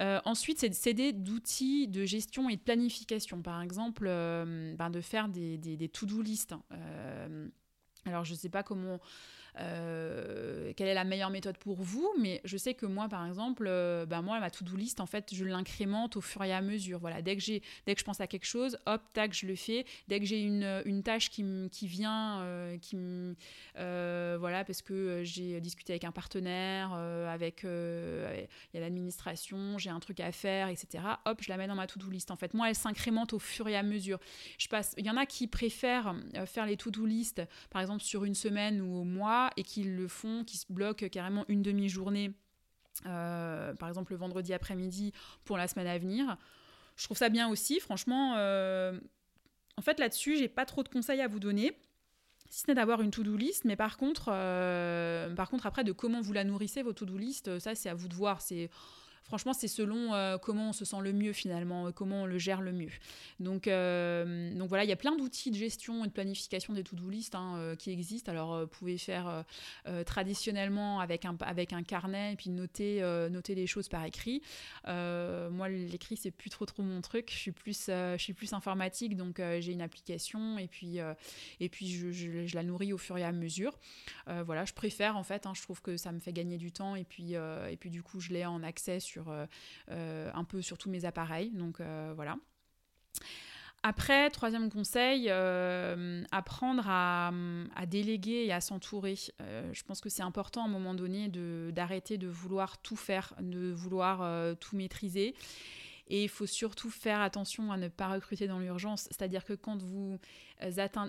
Euh, 0.00 0.20
ensuite, 0.24 0.58
c'est 0.58 0.72
s'aider 0.74 1.12
d'outils 1.12 1.88
de 1.88 2.04
gestion 2.04 2.48
et 2.48 2.56
de 2.56 2.60
planification. 2.60 3.42
Par 3.42 3.62
exemple, 3.62 4.04
euh, 4.06 4.74
ben 4.76 4.90
de 4.90 5.00
faire 5.00 5.28
des, 5.28 5.58
des, 5.58 5.76
des 5.76 5.88
to-do 5.88 6.22
list. 6.22 6.52
Hein. 6.52 6.62
alors, 8.04 8.24
je 8.24 8.32
ne 8.32 8.38
sais 8.38 8.48
pas 8.48 8.62
comment 8.62 8.98
euh, 9.60 10.72
quelle 10.76 10.88
est 10.88 10.94
la 10.94 11.04
meilleure 11.04 11.30
méthode 11.30 11.56
pour 11.58 11.80
vous, 11.80 12.08
mais 12.18 12.40
je 12.44 12.56
sais 12.56 12.74
que 12.74 12.86
moi, 12.86 13.08
par 13.08 13.26
exemple, 13.26 13.66
euh, 13.68 14.04
bah, 14.04 14.20
moi, 14.20 14.40
ma 14.40 14.50
to-do 14.50 14.76
list, 14.76 15.00
en 15.00 15.06
fait, 15.06 15.32
je 15.32 15.44
l'incrémente 15.44 16.16
au 16.16 16.20
fur 16.20 16.42
et 16.42 16.52
à 16.52 16.60
mesure. 16.60 16.98
Voilà, 16.98 17.22
dès 17.22 17.36
que, 17.36 17.42
dès 17.86 17.94
que 17.94 18.00
je 18.00 18.04
pense 18.04 18.20
à 18.20 18.26
quelque 18.26 18.46
chose, 18.46 18.78
hop, 18.86 19.02
tac, 19.12 19.32
je 19.32 19.46
le 19.46 19.54
fais. 19.54 19.84
Dès 20.08 20.18
que 20.18 20.26
j'ai 20.26 20.40
une, 20.40 20.82
une 20.84 21.02
tâche 21.02 21.30
qui, 21.30 21.44
qui 21.70 21.86
vient, 21.86 22.40
euh, 22.40 22.78
qui 22.78 22.96
voilà, 23.74 24.64
parce 24.64 24.82
que 24.82 25.22
j'ai 25.24 25.60
discuté 25.60 25.92
avec 25.92 26.04
un 26.04 26.12
partenaire, 26.12 26.92
avec 26.92 27.62
il 27.64 28.48
y 28.74 28.76
a 28.76 28.80
l'administration, 28.80 29.78
j'ai 29.78 29.90
un 29.90 30.00
truc 30.00 30.20
à 30.20 30.32
faire, 30.32 30.68
etc. 30.68 31.04
Hop, 31.24 31.38
je 31.40 31.48
la 31.48 31.56
mets 31.56 31.66
dans 31.66 31.74
ma 31.74 31.86
to-do 31.86 32.10
list. 32.10 32.30
En 32.30 32.36
fait, 32.36 32.54
moi, 32.54 32.68
elle 32.68 32.74
s'incrémente 32.74 33.32
au 33.32 33.38
fur 33.38 33.68
et 33.68 33.76
à 33.76 33.82
mesure. 33.82 34.18
Je 34.58 34.68
passe, 34.68 34.94
il 34.98 35.06
y 35.06 35.10
en 35.10 35.16
a 35.16 35.26
qui 35.26 35.46
préfèrent 35.46 36.14
faire 36.46 36.66
les 36.66 36.76
to-do 36.76 37.06
list, 37.06 37.42
par 37.70 37.82
exemple, 37.82 38.02
sur 38.02 38.24
une 38.24 38.34
semaine 38.34 38.80
ou 38.80 38.96
au 38.96 39.04
mois 39.04 39.43
et 39.56 39.62
qu'ils 39.62 39.96
le 39.96 40.08
font, 40.08 40.44
qui 40.44 40.56
se 40.56 40.66
bloquent 40.70 41.08
carrément 41.08 41.44
une 41.48 41.62
demi-journée, 41.62 42.32
euh, 43.06 43.74
par 43.74 43.88
exemple 43.88 44.12
le 44.12 44.18
vendredi 44.18 44.52
après-midi 44.52 45.12
pour 45.44 45.56
la 45.56 45.68
semaine 45.68 45.86
à 45.86 45.98
venir. 45.98 46.36
Je 46.96 47.04
trouve 47.04 47.16
ça 47.16 47.28
bien 47.28 47.48
aussi, 47.48 47.80
franchement. 47.80 48.34
Euh, 48.36 48.98
en 49.76 49.82
fait, 49.82 49.98
là-dessus, 49.98 50.36
j'ai 50.36 50.48
pas 50.48 50.64
trop 50.64 50.82
de 50.82 50.88
conseils 50.88 51.20
à 51.20 51.28
vous 51.28 51.40
donner 51.40 51.76
si 52.50 52.60
ce 52.60 52.66
n'est 52.68 52.74
d'avoir 52.74 53.00
une 53.00 53.10
to-do 53.10 53.36
list, 53.36 53.64
mais 53.64 53.74
par 53.74 53.96
contre, 53.96 54.28
euh, 54.28 55.34
par 55.34 55.50
contre, 55.50 55.66
après, 55.66 55.82
de 55.82 55.90
comment 55.90 56.20
vous 56.20 56.32
la 56.32 56.44
nourrissez, 56.44 56.82
votre 56.82 57.00
to-do 57.00 57.18
list, 57.18 57.58
ça, 57.58 57.74
c'est 57.74 57.88
à 57.88 57.94
vous 57.94 58.06
de 58.06 58.14
voir. 58.14 58.40
C'est 58.40 58.70
franchement, 59.24 59.54
c'est 59.54 59.68
selon 59.68 60.14
euh, 60.14 60.38
comment 60.38 60.68
on 60.70 60.72
se 60.72 60.84
sent 60.84 61.00
le 61.02 61.12
mieux 61.12 61.32
finalement, 61.32 61.90
comment 61.92 62.22
on 62.22 62.26
le 62.26 62.38
gère 62.38 62.60
le 62.60 62.72
mieux. 62.72 62.90
Donc, 63.40 63.66
euh, 63.66 64.54
donc 64.54 64.68
voilà, 64.68 64.84
il 64.84 64.90
y 64.90 64.92
a 64.92 64.96
plein 64.96 65.16
d'outils 65.16 65.50
de 65.50 65.56
gestion 65.56 66.04
et 66.04 66.08
de 66.08 66.12
planification 66.12 66.72
des 66.72 66.84
to-do 66.84 67.08
list 67.08 67.34
hein, 67.34 67.56
euh, 67.56 67.76
qui 67.76 67.90
existent. 67.90 68.30
Alors, 68.30 68.60
vous 68.60 68.66
pouvez 68.66 68.98
faire 68.98 69.44
traditionnellement 70.06 71.00
avec 71.00 71.24
un, 71.24 71.36
avec 71.40 71.72
un 71.72 71.82
carnet 71.82 72.32
et 72.32 72.36
puis 72.36 72.50
noter, 72.50 73.00
noter 73.30 73.54
les 73.54 73.66
choses 73.66 73.88
par 73.88 74.04
écrit. 74.04 74.42
moi, 74.86 75.68
l'écrit, 75.68 76.16
c'est 76.16 76.30
plus 76.30 76.50
trop 76.50 76.66
trop 76.66 76.82
mon 76.82 77.00
truc. 77.00 77.30
Je 77.30 77.38
suis 77.38 77.52
plus, 77.52 77.86
je 77.86 78.16
suis 78.18 78.34
plus 78.34 78.52
informatique, 78.52 79.16
donc 79.16 79.40
j'ai 79.60 79.72
une 79.72 79.82
application 79.82 80.58
et 80.58 80.68
puis, 80.68 80.98
et 81.60 81.68
puis 81.68 81.88
je, 81.88 82.10
je, 82.10 82.54
la 82.54 82.62
nourris 82.62 82.92
au 82.92 82.98
fur 82.98 83.16
et 83.16 83.24
à 83.24 83.32
mesure. 83.32 83.78
voilà, 84.26 84.64
je 84.64 84.72
préfère 84.72 85.16
en 85.16 85.24
fait, 85.24 85.46
hein, 85.46 85.52
je 85.54 85.62
trouve 85.62 85.80
que 85.80 85.96
ça 85.96 86.12
me 86.12 86.20
fait 86.20 86.32
gagner 86.32 86.58
du 86.58 86.72
temps 86.72 86.96
et 86.96 87.04
puis, 87.04 87.34
et 87.34 87.76
puis 87.78 87.90
du 87.90 88.02
coup, 88.02 88.20
je 88.20 88.30
l'ai 88.30 88.44
en 88.44 88.62
accès 88.62 89.00
euh, 89.28 89.46
euh, 89.90 90.30
un 90.34 90.44
peu 90.44 90.62
sur 90.62 90.78
tous 90.78 90.90
mes 90.90 91.04
appareils. 91.04 91.50
Donc 91.50 91.80
euh, 91.80 92.12
voilà. 92.14 92.36
Après, 93.82 94.30
troisième 94.30 94.70
conseil, 94.70 95.28
apprendre 96.30 96.84
à, 96.86 97.30
à, 97.76 97.84
déléguer 97.84 98.46
et 98.46 98.52
à 98.52 98.62
s'entourer. 98.62 99.14
je 99.40 99.82
pense 99.82 100.00
que 100.00 100.08
c'est 100.08 100.22
important 100.22 100.62
à 100.62 100.64
un 100.64 100.70
moment 100.70 100.94
donné 100.94 101.28
d'arrêter 101.28 102.16
de, 102.16 102.26
vouloir 102.26 102.78
tout 102.78 102.96
faire, 102.96 103.34
de 103.42 103.72
vouloir 103.72 104.56
tout 104.56 104.74
maîtriser. 104.74 105.34
Et 106.08 106.24
il 106.24 106.28
faut 106.28 106.46
surtout 106.46 106.90
faire 106.90 107.20
attention 107.20 107.72
à 107.72 107.76
ne 107.76 107.88
pas 107.88 108.08
recruter 108.08 108.46
dans 108.46 108.58
l'urgence. 108.58 109.08
C'est-à-dire 109.10 109.44
que 109.44 109.54
quand 109.54 109.82
vous, 109.82 110.18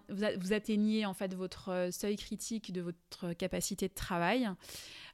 vous, 0.10 0.54
atteignez 0.54 1.06
en 1.06 1.14
fait 1.14 1.34
votre 1.34 1.90
seuil 1.92 2.16
critique 2.16 2.72
de 2.72 2.82
votre 2.82 3.34
capacité 3.34 3.88
de 3.88 3.94
travail, 3.94 4.50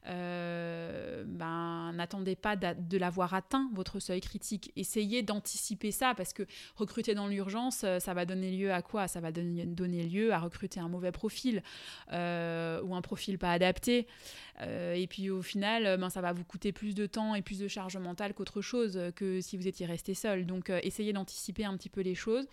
euh, 0.06 1.22
ben, 1.26 1.92
n'attendez 1.94 2.34
pas 2.34 2.56
de 2.56 2.98
l'avoir 2.98 3.34
atteint, 3.34 3.70
votre 3.72 4.00
seuil 4.00 4.20
critique. 4.20 4.72
Essayez 4.76 5.22
d'anticiper 5.22 5.92
ça, 5.92 6.14
parce 6.14 6.32
que 6.32 6.42
recruter 6.74 7.14
dans 7.14 7.28
l'urgence, 7.28 7.82
euh, 7.84 7.98
ça 8.00 8.14
va 8.14 8.24
donner 8.24 8.50
lieu 8.50 8.72
à 8.72 8.82
quoi? 8.82 9.06
Ça 9.06 9.20
va 9.20 9.30
donner, 9.30 9.64
lieu 10.04 10.32
à 10.32 10.38
recruter 10.38 10.80
un 10.80 10.88
mauvais 10.88 11.12
profil 11.12 11.62
euh, 12.12 12.82
ou 12.82 12.94
un 12.94 13.02
profil 13.02 13.38
pas 13.38 13.52
adapté. 13.52 14.06
Et 14.62 15.06
puis 15.08 15.30
au 15.30 15.42
final, 15.42 15.98
ben, 15.98 16.10
ça 16.10 16.20
va 16.20 16.32
vous 16.32 16.44
coûter 16.44 16.72
plus 16.72 16.94
de 16.94 17.06
temps 17.06 17.34
et 17.34 17.42
plus 17.42 17.58
de 17.58 17.68
charge 17.68 17.96
mentale 17.96 18.34
qu'autre 18.34 18.60
chose 18.60 19.00
que 19.16 19.40
si 19.40 19.56
vous 19.56 19.66
étiez 19.66 19.86
resté 19.86 20.14
seul. 20.14 20.46
Donc 20.46 20.70
essayez 20.82 21.12
d'anticiper 21.12 21.64
un 21.64 21.76
petit 21.76 21.88
peu 21.88 22.00
les 22.00 22.14
choses. 22.14 22.46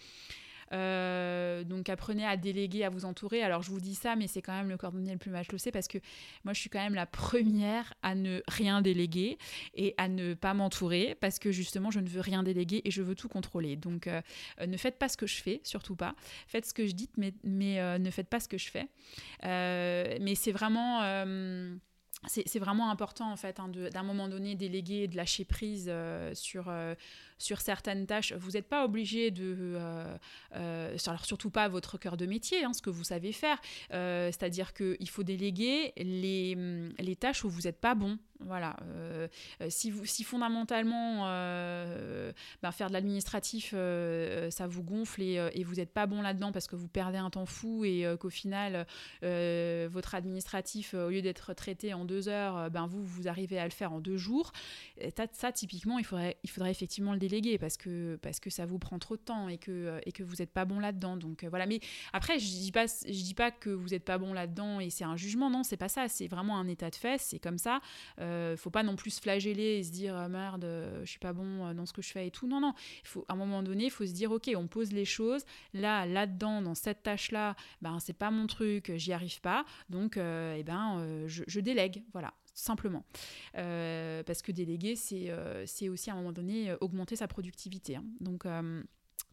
Euh, 0.71 1.63
donc 1.63 1.89
apprenez 1.89 2.25
à 2.25 2.37
déléguer, 2.37 2.83
à 2.83 2.89
vous 2.89 3.05
entourer. 3.05 3.41
Alors 3.41 3.61
je 3.61 3.71
vous 3.71 3.79
dis 3.79 3.95
ça, 3.95 4.15
mais 4.15 4.27
c'est 4.27 4.41
quand 4.41 4.53
même 4.53 4.69
le 4.69 4.77
cordonnier 4.77 5.11
le 5.11 5.17
plus 5.17 5.31
mal 5.31 5.45
chaussé 5.49 5.71
parce 5.71 5.87
que 5.87 5.97
moi 6.43 6.53
je 6.53 6.59
suis 6.59 6.69
quand 6.69 6.79
même 6.79 6.95
la 6.95 7.05
première 7.05 7.93
à 8.01 8.15
ne 8.15 8.41
rien 8.47 8.81
déléguer 8.81 9.37
et 9.73 9.93
à 9.97 10.07
ne 10.07 10.33
pas 10.33 10.53
m'entourer 10.53 11.15
parce 11.19 11.39
que 11.39 11.51
justement 11.51 11.91
je 11.91 11.99
ne 11.99 12.07
veux 12.07 12.21
rien 12.21 12.43
déléguer 12.43 12.81
et 12.85 12.91
je 12.91 13.01
veux 13.01 13.15
tout 13.15 13.29
contrôler. 13.29 13.75
Donc 13.75 14.07
euh, 14.07 14.21
ne 14.65 14.77
faites 14.77 14.97
pas 14.97 15.09
ce 15.09 15.17
que 15.17 15.27
je 15.27 15.41
fais, 15.41 15.61
surtout 15.63 15.95
pas. 15.95 16.15
Faites 16.47 16.65
ce 16.65 16.73
que 16.73 16.85
je 16.85 16.93
dis, 16.93 17.09
mais, 17.17 17.33
mais 17.43 17.79
euh, 17.79 17.97
ne 17.97 18.11
faites 18.11 18.29
pas 18.29 18.39
ce 18.39 18.47
que 18.47 18.57
je 18.57 18.69
fais. 18.69 18.87
mais 19.43 20.35
c'est 20.35 20.51
vraiment 20.51 21.01
c'est 22.27 22.59
vraiment 22.59 22.91
important 22.91 23.31
en 23.31 23.37
fait 23.37 23.59
hein, 23.59 23.69
d'un 23.69 24.03
moment 24.03 24.27
donné 24.27 24.55
déléguer 24.55 25.07
de 25.07 25.15
lâcher 25.15 25.45
prise 25.45 25.91
sur 26.33 26.69
sur 27.39 27.61
certaines 27.61 28.05
tâches. 28.05 28.33
Vous 28.33 28.51
n'êtes 28.51 28.67
pas 28.67 28.85
obligé 28.85 29.31
de... 29.31 29.55
Euh, 29.57 30.17
euh, 30.55 30.97
alors 31.07 31.25
surtout 31.25 31.49
pas 31.49 31.67
votre 31.69 31.97
cœur 31.97 32.17
de 32.17 32.25
métier, 32.25 32.63
hein, 32.63 32.73
ce 32.73 32.81
que 32.81 32.89
vous 32.89 33.05
savez 33.05 33.31
faire. 33.31 33.59
Euh, 33.93 34.27
c'est-à-dire 34.27 34.73
qu'il 34.73 35.09
faut 35.09 35.23
déléguer 35.23 35.93
les, 35.97 36.55
les 36.99 37.15
tâches 37.15 37.45
où 37.45 37.49
vous 37.49 37.61
n'êtes 37.61 37.79
pas 37.79 37.95
bon. 37.95 38.19
Voilà. 38.41 38.77
si, 39.67 39.91
vous, 39.91 40.05
si 40.05 40.23
fondamentalement 40.23 41.25
ben, 41.25 42.71
faire 42.71 42.87
de 42.87 42.93
l'administratif, 42.93 43.71
ça 43.71 44.65
vous 44.65 44.81
gonfle 44.81 45.21
et, 45.21 45.49
et 45.53 45.65
vous 45.65 45.75
n'êtes 45.75 45.91
pas 45.91 46.05
bon 46.05 46.21
là-dedans 46.21 46.53
parce 46.53 46.65
que 46.65 46.77
vous 46.77 46.87
perdez 46.87 47.17
un 47.17 47.29
temps 47.29 47.45
fou 47.45 47.83
et 47.83 48.05
qu'au 48.17 48.29
final, 48.29 48.87
votre 49.21 50.15
administratif, 50.15 50.93
au 50.93 51.09
lieu 51.09 51.21
d'être 51.21 51.53
traité 51.53 51.93
en 51.93 52.05
deux 52.09 52.27
heures, 52.27 52.69
ben, 52.71 52.87
vous, 52.87 53.03
vous 53.03 53.27
arrivez 53.27 53.59
à 53.59 53.65
le 53.65 53.71
faire 53.71 53.93
en 53.93 53.99
deux 53.99 54.17
jours. 54.17 54.51
ça, 55.15 55.27
ça, 55.31 55.51
typiquement, 55.51 55.99
il 55.99 56.05
faudrait, 56.05 56.37
il 56.43 56.49
faudrait 56.49 56.71
effectivement 56.71 57.13
le 57.13 57.19
déléguer 57.19 57.57
parce 57.57 57.77
que, 57.77 58.17
parce 58.21 58.39
que 58.39 58.49
ça 58.49 58.65
vous 58.65 58.79
prend 58.79 58.99
trop 58.99 59.15
de 59.15 59.21
temps 59.21 59.47
et 59.47 59.57
que, 59.57 59.71
euh, 59.71 59.99
et 60.05 60.11
que 60.11 60.23
vous 60.23 60.37
n'êtes 60.39 60.51
pas 60.51 60.65
bon 60.65 60.79
là-dedans. 60.79 61.17
Donc 61.17 61.43
euh, 61.43 61.49
voilà. 61.49 61.65
Mais 61.65 61.79
après, 62.13 62.39
je 62.39 62.45
dis 62.45 62.71
dis 62.71 63.33
pas 63.33 63.51
que 63.51 63.69
vous 63.69 63.89
n'êtes 63.89 64.03
pas 64.05 64.17
bon 64.17 64.33
là-dedans 64.33 64.79
et 64.79 64.89
c'est 64.89 65.03
un 65.03 65.15
jugement. 65.15 65.49
Non, 65.49 65.63
c'est 65.63 65.77
pas 65.77 65.89
ça. 65.89 66.07
C'est 66.07 66.27
vraiment 66.27 66.57
un 66.57 66.67
état 66.67 66.89
de 66.89 66.95
fait. 66.95 67.19
C'est 67.19 67.39
comme 67.39 67.57
ça. 67.57 67.81
Euh, 68.19 68.57
faut 68.57 68.69
pas 68.69 68.83
non 68.83 68.95
plus 68.95 69.11
se 69.11 69.21
flageller 69.21 69.77
et 69.77 69.83
se 69.83 69.91
dire 69.91 70.15
merde, 70.29 70.65
je 71.03 71.09
suis 71.09 71.19
pas 71.19 71.33
bon 71.33 71.73
dans 71.73 71.85
ce 71.85 71.93
que 71.93 72.01
je 72.01 72.11
fais 72.11 72.27
et 72.27 72.31
tout. 72.31 72.47
Non, 72.47 72.59
non. 72.59 72.73
Il 73.15 73.21
à 73.27 73.33
un 73.33 73.35
moment 73.35 73.63
donné, 73.63 73.85
il 73.85 73.91
faut 73.91 74.05
se 74.05 74.13
dire 74.13 74.31
ok, 74.31 74.49
on 74.55 74.67
pose 74.67 74.91
les 74.91 75.05
choses. 75.05 75.43
Là, 75.73 76.05
là-dedans, 76.05 76.61
dans 76.61 76.75
cette 76.75 77.03
tâche-là, 77.03 77.55
ben 77.81 77.99
c'est 77.99 78.13
pas 78.13 78.31
mon 78.31 78.47
truc, 78.47 78.91
j'y 78.95 79.13
arrive 79.13 79.41
pas. 79.41 79.65
Donc, 79.89 80.17
eh 80.17 80.63
ben, 80.63 81.25
je 81.27 81.59
délègue. 81.59 81.98
Voilà 82.13 82.33
simplement. 82.59 83.03
Euh, 83.57 84.23
parce 84.23 84.41
que 84.41 84.51
déléguer, 84.51 84.95
c'est 84.95 85.29
euh, 85.29 85.65
aussi 85.89 86.09
à 86.09 86.13
un 86.13 86.17
moment 86.17 86.31
donné 86.31 86.71
euh, 86.71 86.77
augmenter 86.81 87.15
sa 87.15 87.27
productivité. 87.27 87.95
Hein. 87.95 88.03
Donc, 88.19 88.45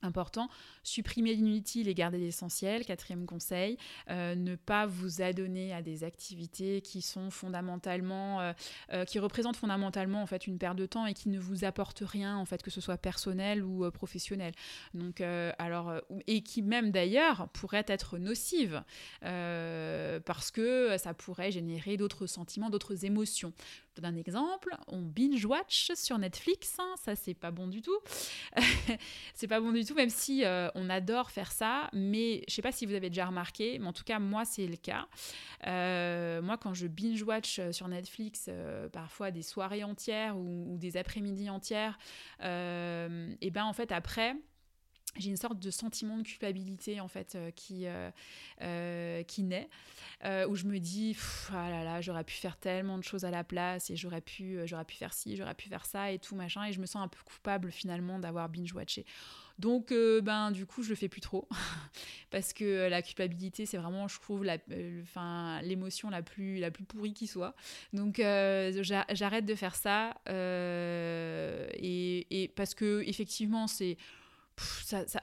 important. 0.03 0.49
Supprimer 0.83 1.35
l'inutile 1.35 1.89
et 1.89 1.95
garder 1.95 2.19
l'essentiel. 2.19 2.85
Quatrième 2.85 3.27
conseil, 3.27 3.79
euh, 4.11 4.35
ne 4.35 4.57
pas 4.57 4.87
vous 4.87 5.23
adonner 5.23 5.73
à 5.73 5.83
des 5.83 6.05
activités 6.05 6.81
qui 6.81 7.03
sont 7.03 7.31
fondamentalement, 7.31 8.41
euh, 8.41 8.53
euh, 8.93 9.05
qui 9.05 9.19
représentent 9.19 9.57
fondamentalement 9.57 10.23
en 10.23 10.27
fait 10.27 10.47
une 10.47 10.59
perte 10.59 10.77
de 10.77 10.87
temps 10.87 11.07
et 11.07 11.15
qui 11.15 11.29
ne 11.29 11.39
vous 11.39 11.65
apportent 11.65 12.03
rien 12.05 12.37
en 12.37 12.45
fait 12.45 12.63
que 12.63 12.71
ce 12.71 12.81
soit 12.81 12.99
personnel 12.99 13.65
ou 13.65 13.91
professionnel. 13.91 14.53
Donc 14.95 15.21
alors 15.21 15.93
et 16.27 16.43
qui 16.43 16.63
même 16.63 16.91
d'ailleurs 16.91 17.49
pourraient 17.53 17.85
être 17.89 18.19
nocives 18.19 18.83
parce 19.21 20.51
que 20.51 20.97
ça 20.99 21.15
pourrait 21.15 21.51
générer 21.51 21.97
d'autres 21.97 22.27
sentiments, 22.27 22.71
d'autres 22.71 23.05
émotions 23.05 23.53
donne 24.01 24.15
un 24.15 24.17
exemple, 24.17 24.77
on 24.89 25.03
binge-watch 25.03 25.93
sur 25.95 26.19
Netflix, 26.19 26.77
hein, 26.79 26.95
ça 27.03 27.17
c'est 27.17 27.35
pas 27.35 27.51
bon 27.51 27.67
du 27.67 27.83
tout. 27.83 27.99
c'est 29.35 29.49
pas 29.49 29.61
bon 29.61 29.73
du 29.73 29.85
tout, 29.85 29.95
même 29.95 30.11
si 30.11 30.45
euh, 30.45 30.69
on 30.75 30.89
adore 30.91 31.31
faire 31.31 31.53
ça, 31.53 31.89
mais 31.93 32.43
je 32.49 32.55
sais 32.55 32.63
pas 32.63 32.73
si 32.73 32.87
vous 32.87 32.95
avez 32.95 33.09
déjà 33.09 33.27
remarqué, 33.27 33.79
mais 33.79 33.87
en 33.87 33.93
tout 33.93 34.05
cas 34.05 34.19
moi 34.19 34.45
c'est 34.45 34.67
le 34.67 34.77
cas. 34.77 35.07
Euh, 35.67 36.43
moi 36.43 36.57
quand 36.59 36.75
je 36.75 36.87
binge-watch 36.87 37.59
euh, 37.59 37.73
sur 37.73 37.89
Netflix, 37.89 38.51
parfois 38.93 39.31
des 39.31 39.43
soirées 39.43 39.85
entières 39.85 40.37
ou, 40.37 40.75
ou 40.75 40.79
des 40.79 40.97
après-midi 40.97 41.51
entières, 41.51 41.99
et 42.41 43.51
ben 43.51 43.65
en 43.65 43.73
fait 43.73 43.93
après 43.93 44.37
j'ai 45.19 45.31
une 45.31 45.37
sorte 45.37 45.59
de 45.59 45.71
sentiment 45.71 46.17
de 46.19 46.23
culpabilité 46.23 47.01
en 47.01 47.09
fait 47.09 47.35
euh, 47.35 47.51
qui, 47.51 47.87
euh, 47.87 48.11
euh, 48.63 49.23
qui 49.25 49.43
naît, 49.43 49.69
où 50.49 50.57
je 50.57 50.65
me 50.65 50.79
dis 50.79 51.17
ah 51.53 51.71
là 51.71 51.85
là 51.85 52.01
j'aurais 52.01 52.25
pu 52.25 52.35
faire 52.35 52.57
tellement 52.57 52.99
de 52.99 53.05
choses 53.05 53.25
à 53.25 53.31
la 53.31 53.45
place 53.45 53.91
et 53.91 53.97
j'aurais 53.97 54.21
pu 54.21 54.59
j'aurais 54.65 54.85
pu 54.85 54.97
faire 54.97 55.13
ci 55.13 55.37
j'aurais 55.37 55.55
pu 55.55 55.69
faire 55.69 55.87
ça 55.87 56.11
et 56.11 56.19
tout 56.19 56.35
machin 56.35 56.65
et 56.65 56.73
je 56.73 56.81
me 56.81 56.87
sens 56.87 57.03
un 57.03 57.09
peu 57.09 57.21
coupable 57.25 57.71
finalement 57.71 58.19
d'avoir 58.19 58.49
binge 58.49 58.73
watché. 58.73 59.05
Donc 59.59 59.93
ben 60.23 60.51
du 60.51 60.67
coup 60.67 60.83
je 60.83 60.91
le 60.91 60.97
fais 60.97 61.09
plus 61.09 61.21
trop 61.21 61.49
parce 62.31 62.53
que 62.53 62.89
la 62.89 63.03
culpabilité 63.03 63.67
c'est 63.67 63.79
vraiment 63.79 64.09
je 64.09 64.19
trouve 64.21 64.45
la 64.45 64.59
enfin 65.03 65.63
l'émotion 65.63 66.11
la 66.11 66.23
plus 66.23 66.59
la 66.59 66.71
plus 66.71 66.85
pourrie 66.85 67.15
qui 67.15 67.27
soit. 67.27 67.55
Donc 67.93 68.17
j'arrête 68.19 69.47
de 69.47 69.55
faire 69.55 69.77
ça 69.77 70.15
et 71.79 72.53
parce 72.57 72.75
que 72.75 73.03
effectivement 73.07 73.67
c'est 73.67 73.97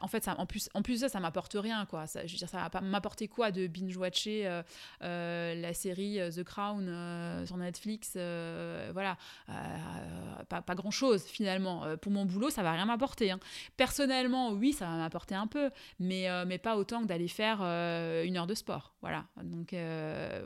en 0.02 0.08
fait, 0.08 0.28
en, 0.28 0.46
plus, 0.46 0.70
en 0.74 0.82
plus 0.82 1.00
ça, 1.00 1.10
ça 1.10 1.20
m'apporte 1.20 1.56
rien, 1.56 1.86
quoi. 1.86 2.06
Ça, 2.06 2.26
je 2.26 2.34
veux 2.34 2.38
dire, 2.38 2.50
ça 2.50 2.70
va 2.72 2.82
m'apporter 2.82 3.28
quoi 3.28 3.52
de 3.52 3.68
binge-watcher 3.68 4.46
euh, 4.46 4.62
euh, 5.02 5.56
la 5.56 5.74
série 5.74 6.20
euh, 6.20 6.30
The 6.32 6.44
Crown 6.44 7.46
sur 7.46 7.58
Netflix 7.58 8.14
Voilà, 8.14 9.18
pas, 10.50 10.76
grand-chose, 10.76 11.24
finalement. 11.24 11.98
pour 11.98 12.12
mon 12.12 12.26
boulot, 12.26 12.50
ça 12.50 12.62
va 12.62 12.74
rien 12.74 12.86
m'apporter. 12.86 13.32
Hein. 13.32 13.40
Personnellement, 13.78 14.52
oui, 14.52 14.74
ça 14.74 14.86
va 14.86 14.98
m'apporter 14.98 15.36
un 15.36 15.48
peu, 15.48 15.72
mais, 16.00 16.28
mais 16.46 16.58
pas 16.58 16.78
autant 16.78 17.02
que 17.02 17.08
d'aller 17.08 17.28
faire 17.28 17.62
une 17.62 18.38
heure 18.38 18.48
de 18.48 18.56
sport. 18.56 18.94
Voilà, 19.02 19.26
donc 19.44 19.76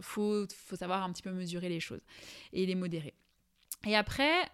faut, 0.02 0.46
faut 0.56 0.76
savoir 0.76 1.04
un 1.04 1.12
petit 1.12 1.24
peu 1.24 1.32
mesurer 1.32 1.70
les 1.70 1.80
choses 1.80 2.02
et 2.54 2.66
les 2.66 2.76
modérer. 2.76 3.14
Et 3.86 3.96
après, 3.96 4.50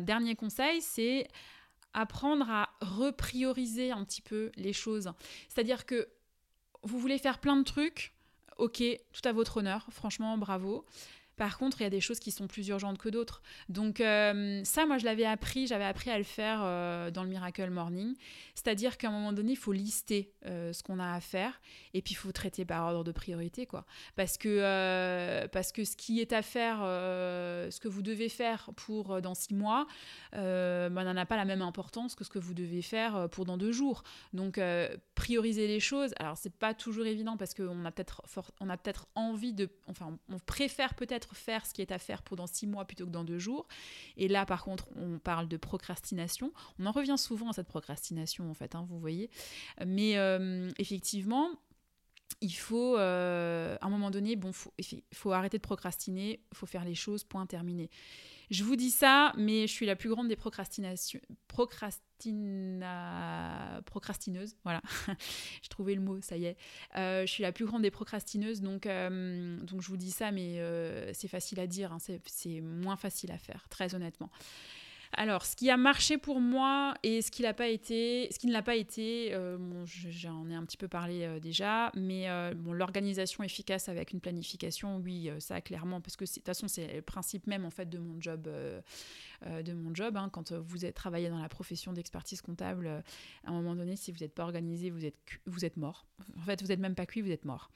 dernier 0.00 0.34
conseil, 0.34 0.80
c'est 0.80 1.28
apprendre 1.96 2.48
à 2.48 2.68
reprioriser 2.82 3.90
un 3.90 4.04
petit 4.04 4.20
peu 4.20 4.52
les 4.54 4.74
choses. 4.74 5.10
C'est-à-dire 5.48 5.86
que 5.86 6.06
vous 6.82 7.00
voulez 7.00 7.18
faire 7.18 7.40
plein 7.40 7.56
de 7.56 7.64
trucs, 7.64 8.12
ok, 8.58 8.82
tout 9.12 9.28
à 9.28 9.32
votre 9.32 9.56
honneur, 9.56 9.86
franchement, 9.90 10.38
bravo. 10.38 10.84
Par 11.36 11.58
contre, 11.58 11.80
il 11.80 11.84
y 11.84 11.86
a 11.86 11.90
des 11.90 12.00
choses 12.00 12.18
qui 12.18 12.30
sont 12.30 12.46
plus 12.46 12.66
urgentes 12.68 12.96
que 12.96 13.10
d'autres. 13.10 13.42
Donc 13.68 14.00
euh, 14.00 14.62
ça, 14.64 14.86
moi, 14.86 14.96
je 14.96 15.04
l'avais 15.04 15.26
appris, 15.26 15.66
j'avais 15.66 15.84
appris 15.84 16.10
à 16.10 16.16
le 16.16 16.24
faire 16.24 16.60
euh, 16.62 17.10
dans 17.10 17.22
le 17.22 17.28
Miracle 17.28 17.68
Morning. 17.68 18.14
C'est-à-dire 18.54 18.96
qu'à 18.96 19.08
un 19.08 19.10
moment 19.10 19.32
donné, 19.34 19.52
il 19.52 19.58
faut 19.58 19.72
lister 19.72 20.32
euh, 20.46 20.72
ce 20.72 20.82
qu'on 20.82 20.98
a 20.98 21.12
à 21.12 21.20
faire 21.20 21.60
et 21.92 22.00
puis 22.00 22.12
il 22.12 22.16
faut 22.16 22.32
traiter 22.32 22.64
par 22.64 22.86
ordre 22.86 23.04
de 23.04 23.12
priorité, 23.12 23.66
quoi. 23.66 23.84
Parce 24.16 24.38
que, 24.38 25.46
parce 25.48 25.72
que 25.72 25.84
ce 25.84 25.96
qui 25.96 26.20
est 26.20 26.32
à 26.32 26.40
faire, 26.42 26.78
ce 26.80 27.80
que 27.80 27.88
vous 27.88 28.02
devez 28.02 28.28
faire 28.28 28.70
pour 28.76 29.20
dans 29.20 29.34
six 29.34 29.54
mois, 29.54 29.86
ben, 30.32 30.90
n'en 30.90 31.16
a 31.16 31.26
pas 31.26 31.36
la 31.36 31.44
même 31.44 31.62
importance 31.62 32.14
que 32.14 32.24
ce 32.24 32.30
que 32.30 32.38
vous 32.38 32.54
devez 32.54 32.82
faire 32.82 33.28
pour 33.30 33.44
dans 33.44 33.58
deux 33.58 33.72
jours. 33.72 34.02
Donc 34.32 34.60
prioriser 35.14 35.66
les 35.66 35.80
choses, 35.80 36.12
alors 36.18 36.36
c'est 36.36 36.54
pas 36.54 36.74
toujours 36.74 37.06
évident 37.06 37.36
parce 37.36 37.54
qu'on 37.54 37.84
a 37.84 37.90
peut-être 37.90 38.22
on 38.60 38.68
a 38.68 38.76
peut-être 38.76 39.06
envie 39.14 39.52
de, 39.52 39.68
enfin, 39.88 40.18
on 40.28 40.38
préfère 40.38 40.94
peut-être 40.94 41.25
faire 41.34 41.66
ce 41.66 41.74
qui 41.74 41.82
est 41.82 41.92
à 41.92 41.98
faire 41.98 42.22
pendant 42.22 42.46
six 42.46 42.66
mois 42.66 42.84
plutôt 42.84 43.06
que 43.06 43.10
dans 43.10 43.24
deux 43.24 43.38
jours. 43.38 43.66
Et 44.16 44.28
là, 44.28 44.46
par 44.46 44.62
contre, 44.62 44.86
on 44.96 45.18
parle 45.18 45.48
de 45.48 45.56
procrastination. 45.56 46.52
On 46.78 46.86
en 46.86 46.92
revient 46.92 47.18
souvent 47.18 47.50
à 47.50 47.52
cette 47.52 47.68
procrastination, 47.68 48.50
en 48.50 48.54
fait, 48.54 48.74
hein, 48.74 48.86
vous 48.88 48.98
voyez. 48.98 49.30
Mais 49.84 50.16
euh, 50.18 50.70
effectivement, 50.78 51.48
il 52.40 52.54
faut, 52.54 52.96
à 52.96 53.78
un 53.80 53.88
moment 53.88 54.10
donné, 54.10 54.36
bon, 54.36 54.52
faut, 54.52 54.72
faut 55.12 55.32
arrêter 55.32 55.58
de 55.58 55.62
procrastiner, 55.62 56.40
il 56.52 56.56
faut 56.56 56.66
faire 56.66 56.84
les 56.84 56.94
choses, 56.94 57.24
point 57.24 57.46
terminé. 57.46 57.90
Je 58.50 58.62
vous 58.62 58.76
dis 58.76 58.90
ça, 58.90 59.32
mais 59.36 59.66
je 59.66 59.72
suis 59.72 59.86
la 59.86 59.96
plus 59.96 60.08
grande 60.08 60.28
des 60.28 60.36
procrastina, 60.36 60.94
procrastineuses. 63.86 64.54
Voilà, 64.62 64.80
j'ai 65.62 65.68
trouvé 65.68 65.96
le 65.96 66.00
mot, 66.00 66.20
ça 66.20 66.36
y 66.36 66.44
est. 66.44 66.56
Euh, 66.96 67.26
je 67.26 67.32
suis 67.32 67.42
la 67.42 67.50
plus 67.50 67.64
grande 67.64 67.82
des 67.82 67.90
procrastineuses, 67.90 68.60
donc, 68.60 68.86
euh, 68.86 69.58
donc 69.62 69.82
je 69.82 69.88
vous 69.88 69.96
dis 69.96 70.12
ça, 70.12 70.30
mais 70.30 70.60
euh, 70.60 71.12
c'est 71.12 71.26
facile 71.28 71.58
à 71.58 71.66
dire, 71.66 71.92
hein, 71.92 71.98
c'est 72.24 72.60
moins 72.60 72.96
facile 72.96 73.32
à 73.32 73.38
faire, 73.38 73.66
très 73.68 73.96
honnêtement. 73.96 74.30
Alors, 75.12 75.44
ce 75.44 75.56
qui 75.56 75.70
a 75.70 75.76
marché 75.76 76.18
pour 76.18 76.40
moi 76.40 76.94
et 77.02 77.22
ce 77.22 77.30
qui, 77.30 77.42
n'a 77.42 77.54
pas 77.54 77.68
été, 77.68 78.28
ce 78.32 78.38
qui 78.38 78.46
ne 78.46 78.52
l'a 78.52 78.62
pas 78.62 78.76
été, 78.76 79.32
euh, 79.32 79.56
j'en 79.86 80.48
ai 80.48 80.54
un 80.54 80.64
petit 80.64 80.76
peu 80.76 80.88
parlé 80.88 81.22
euh, 81.22 81.40
déjà, 81.40 81.90
mais 81.94 82.28
euh, 82.28 82.52
l'organisation 82.72 83.44
efficace 83.44 83.88
avec 83.88 84.12
une 84.12 84.20
planification, 84.20 84.98
oui, 84.98 85.30
ça 85.38 85.60
clairement, 85.60 86.00
parce 86.00 86.16
que 86.16 86.24
de 86.24 86.30
toute 86.30 86.44
façon, 86.44 86.68
c'est 86.68 86.94
le 86.94 87.02
principe 87.02 87.46
même 87.46 87.64
en 87.64 87.70
fait 87.70 87.88
de 87.88 87.98
mon 87.98 88.20
job 88.20 88.48
de 89.44 89.72
mon 89.74 89.94
job. 89.94 90.16
Hein. 90.16 90.30
Quand 90.32 90.52
vous 90.52 90.86
êtes 90.86 90.94
travaillé 90.94 91.28
dans 91.28 91.38
la 91.38 91.48
profession 91.48 91.92
d'expertise 91.92 92.40
comptable, 92.40 92.88
à 93.44 93.50
un 93.50 93.52
moment 93.52 93.74
donné, 93.74 93.96
si 93.96 94.10
vous 94.10 94.18
n'êtes 94.20 94.34
pas 94.34 94.44
organisé, 94.44 94.90
vous 94.90 95.04
êtes, 95.04 95.16
vous 95.46 95.64
êtes 95.64 95.76
mort. 95.76 96.06
En 96.38 96.42
fait, 96.42 96.62
vous 96.62 96.68
n'êtes 96.68 96.80
même 96.80 96.94
pas 96.94 97.06
cuit, 97.06 97.20
vous 97.20 97.30
êtes 97.30 97.44
mort. 97.44 97.70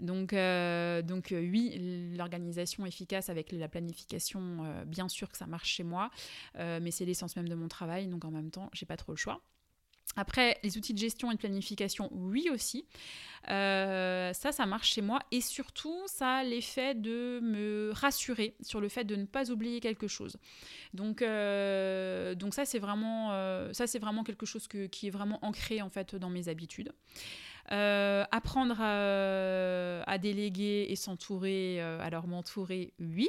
Donc, 0.00 0.30
donc 0.32 1.28
oui, 1.30 2.14
l'organisation 2.16 2.86
efficace 2.86 3.28
avec 3.28 3.52
la 3.52 3.68
planification, 3.68 4.84
bien 4.86 5.08
sûr 5.08 5.30
que 5.30 5.36
ça 5.36 5.46
marche 5.46 5.68
chez 5.68 5.84
moi, 5.84 6.10
mais 6.80 6.90
c'est 6.90 7.04
l'essence 7.04 7.36
même 7.36 7.48
de 7.48 7.54
mon 7.54 7.68
travail, 7.68 8.06
donc 8.06 8.24
en 8.24 8.30
même 8.30 8.50
temps, 8.50 8.70
j'ai 8.72 8.86
pas 8.86 8.96
trop 8.96 9.12
le 9.12 9.16
choix. 9.16 9.42
Après, 10.16 10.58
les 10.62 10.76
outils 10.76 10.92
de 10.92 10.98
gestion 10.98 11.30
et 11.30 11.34
de 11.34 11.38
planification, 11.38 12.10
oui 12.12 12.48
aussi. 12.52 12.84
Euh, 13.48 14.32
ça, 14.34 14.52
ça 14.52 14.66
marche 14.66 14.92
chez 14.92 15.00
moi. 15.00 15.20
Et 15.30 15.40
surtout, 15.40 16.02
ça 16.06 16.36
a 16.36 16.44
l'effet 16.44 16.94
de 16.94 17.40
me 17.42 17.90
rassurer 17.94 18.54
sur 18.60 18.80
le 18.80 18.88
fait 18.88 19.04
de 19.04 19.16
ne 19.16 19.24
pas 19.24 19.50
oublier 19.50 19.80
quelque 19.80 20.08
chose. 20.08 20.36
Donc, 20.92 21.22
euh, 21.22 22.34
donc 22.34 22.54
ça, 22.54 22.64
c'est 22.64 22.78
vraiment, 22.78 23.32
euh, 23.32 23.72
vraiment 24.00 24.24
quelque 24.24 24.46
chose 24.46 24.68
qui 24.68 25.06
est 25.06 25.10
vraiment 25.10 25.38
ancré 25.42 25.80
en 25.80 25.88
fait 25.88 26.14
dans 26.14 26.30
mes 26.30 26.48
habitudes. 26.48 26.92
Euh, 27.70 28.24
apprendre 28.32 28.76
à, 28.80 30.18
déléguer 30.18 30.86
et 30.88 30.96
s'entourer, 30.96 31.80
euh, 31.80 31.98
alors 32.00 32.26
m'entourer, 32.26 32.92
oui, 33.00 33.28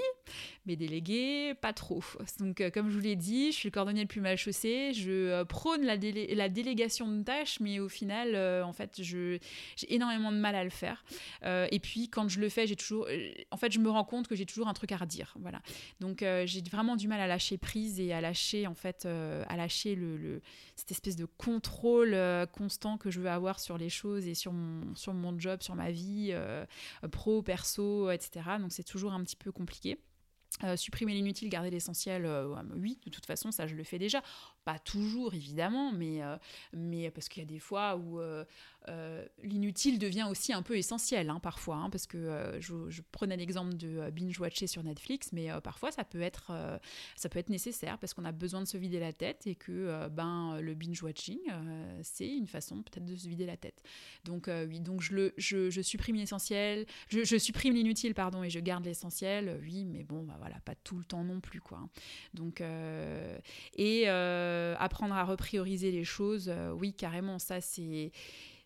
mais 0.65 0.75
déléguer, 0.75 1.53
pas 1.53 1.71
trop. 1.71 2.03
Donc, 2.39 2.59
euh, 2.59 2.69
comme 2.69 2.89
je 2.89 2.95
vous 2.95 3.01
l'ai 3.01 3.15
dit, 3.15 3.51
je 3.51 3.57
suis 3.57 3.69
le 3.69 3.73
cordonnier 3.73 4.01
le 4.01 4.07
plus 4.07 4.21
mal 4.21 4.37
chaussé, 4.37 4.91
je 4.93 5.43
prône 5.43 5.83
la, 5.83 5.97
délégation 5.97 7.09
de 7.09 7.23
tâches, 7.23 7.59
mais 7.59 7.79
au 7.79 7.89
final, 7.89 8.35
en 8.63 8.73
fait, 8.73 9.01
j'ai 9.01 9.39
énormément 9.87 10.31
de 10.31 10.37
mal 10.37 10.55
à 10.55 10.63
le 10.63 10.69
faire. 10.69 11.05
et 11.45 11.79
puis, 11.79 12.09
quand 12.09 12.27
je 12.27 12.39
le 12.39 12.49
fais, 12.49 12.67
j'ai 12.67 12.75
toujours, 12.75 13.07
en 13.51 13.57
fait, 13.57 13.71
je 13.71 13.79
me 13.79 13.89
rends 13.89 14.03
compte 14.03 14.27
que 14.27 14.35
j'ai 14.35 14.45
toujours 14.45 14.67
un 14.67 14.73
truc 14.73 14.91
à 14.91 14.97
redire. 14.97 15.35
Voilà. 15.39 15.61
Donc, 15.99 16.25
j'ai 16.45 16.61
vraiment 16.71 16.95
du 16.95 17.07
mal 17.07 17.21
à 17.21 17.27
lâcher 17.27 17.57
prise 17.57 17.99
et 17.99 18.13
à 18.13 18.19
lâcher, 18.19 18.67
en 18.67 18.75
fait, 18.75 19.05
à 19.05 19.55
lâcher 19.55 19.97
cette 20.75 20.91
espèce 20.91 21.15
de 21.15 21.25
contrôle 21.25 22.17
constant 22.51 22.97
que 22.97 23.09
je 23.09 23.19
veux 23.19 23.29
avoir 23.29 23.59
sur 23.59 23.77
les 23.77 23.89
choses 23.89 24.22
et 24.27 24.35
sur 24.35 24.53
mon, 24.53 24.95
sur 24.95 25.13
mon 25.13 25.37
job, 25.37 25.61
sur 25.61 25.75
ma 25.75 25.91
vie 25.91 26.29
euh, 26.31 26.65
pro, 27.11 27.41
perso, 27.41 28.09
etc. 28.11 28.57
Donc 28.59 28.71
c'est 28.71 28.83
toujours 28.83 29.13
un 29.13 29.23
petit 29.23 29.35
peu 29.35 29.51
compliqué. 29.51 29.99
Euh, 30.63 30.75
supprimer 30.77 31.13
l'inutile, 31.13 31.50
garder 31.50 31.72
l'essentiel, 31.72 32.25
euh, 32.25 32.55
oui, 32.75 33.00
de 33.05 33.10
toute 33.10 33.25
façon, 33.25 33.51
ça 33.51 33.65
je 33.65 33.75
le 33.75 33.83
fais 33.83 33.98
déjà. 33.98 34.22
Pas 34.65 34.79
toujours, 34.79 35.33
évidemment, 35.33 35.91
mais, 35.91 36.22
mais 36.72 37.12
parce 37.12 37.27
qu'il 37.27 37.41
y 37.41 37.45
a 37.45 37.50
des 37.50 37.60
fois 37.60 37.98
où 37.98 38.22
euh, 38.89 39.25
l'inutile 39.43 39.98
devient 39.98 40.27
aussi 40.29 40.51
un 40.51 40.62
peu 40.62 40.77
essentiel 40.77 41.29
hein, 41.29 41.39
parfois, 41.39 41.77
hein, 41.77 41.89
parce 41.89 42.05
que 42.05 42.17
euh, 42.17 42.60
je, 42.60 43.01
prenais 43.12 43.38
l'exemple 43.38 43.75
de 43.75 44.00
euh, 44.00 44.12
binge-watcher 44.12 44.67
sur 44.67 44.83
Netflix, 44.83 45.31
mais 45.31 45.50
parfois 45.63 45.91
ça 45.91 46.03
peut, 46.03 46.22
être, 46.22 46.51
ça 47.15 47.29
peut 47.29 47.39
être 47.39 47.50
nécessaire 47.50 47.98
parce 47.98 48.13
qu'on 48.13 48.25
a 48.25 48.31
besoin 48.31 48.62
de 48.62 48.67
se 48.67 48.77
vider 48.77 49.00
la 49.00 49.13
tête 49.13 49.48
et 49.48 49.55
que 49.55 50.07
ben, 50.10 50.60
le 50.60 50.74
binge-watching, 50.74 51.39
c'est 52.01 52.27
une 52.27 52.48
façon 52.48 52.81
peut-être 52.81 53.05
de 53.05 53.15
se 53.15 53.27
vider 53.27 53.45
la 53.45 53.57
tête. 53.57 53.81
Donc 54.24 54.50
oui, 54.67 54.79
donc 54.79 55.01
je, 55.01 55.13
le, 55.13 55.33
je, 55.38 55.81
supprime 55.81 56.15
l'essentiel, 56.15 56.86
je, 57.10 57.38
supprime 57.38 57.74
l'inutile, 57.74 58.13
pardon, 58.13 58.43
et 58.43 58.50
je 58.50 58.60
garde 58.60 58.86
l'essentiel, 58.86 59.60
oui, 59.62 59.86
mais 59.86 60.03
bon, 60.03 60.24
bah, 60.24 60.38
voilà, 60.43 60.59
pas 60.65 60.75
tout 60.75 60.97
le 60.97 61.05
temps 61.05 61.23
non 61.23 61.39
plus, 61.39 61.62
quoi. 61.62 61.79
Hein. 61.79 61.89
Donc, 62.33 62.62
et 63.75 64.08
apprendre 64.08 65.15
à 65.15 65.23
reprioriser 65.23 65.91
les 65.91 66.03
choses, 66.03 66.53
oui, 66.75 66.93
carrément, 66.93 67.39
ça 67.39 67.62
c'est 67.62 68.12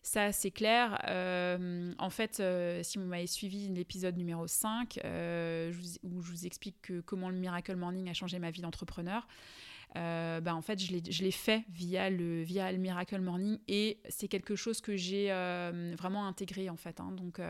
ça, 0.08 0.32
c'est 0.32 0.50
clair. 0.50 1.00
Euh, 1.08 1.92
en 1.98 2.10
fait, 2.10 2.40
euh, 2.40 2.82
si 2.82 2.98
vous 2.98 3.04
m'avez 3.04 3.26
suivi 3.26 3.68
l'épisode 3.68 4.16
numéro 4.16 4.46
5, 4.46 5.00
euh, 5.04 5.72
où 6.02 6.22
je 6.22 6.30
vous 6.30 6.46
explique 6.46 7.04
comment 7.04 7.28
le 7.28 7.36
Miracle 7.36 7.76
Morning 7.76 8.08
a 8.08 8.14
changé 8.14 8.38
ma 8.38 8.50
vie 8.50 8.62
d'entrepreneur, 8.62 9.26
bah, 10.40 10.54
en 10.54 10.62
fait, 10.62 10.78
je 10.80 11.22
l'ai 11.22 11.30
fait 11.30 11.64
via 11.70 12.10
le, 12.10 12.42
via 12.42 12.70
le 12.70 12.78
Miracle 12.78 13.20
Morning 13.20 13.58
et 13.68 14.00
c'est 14.08 14.28
quelque 14.28 14.56
chose 14.56 14.80
que 14.80 14.96
j'ai 14.96 15.28
vraiment 15.98 16.26
intégré 16.26 16.68
en 16.70 16.76
fait. 16.76 17.00
Hein. 17.00 17.12
donc, 17.12 17.40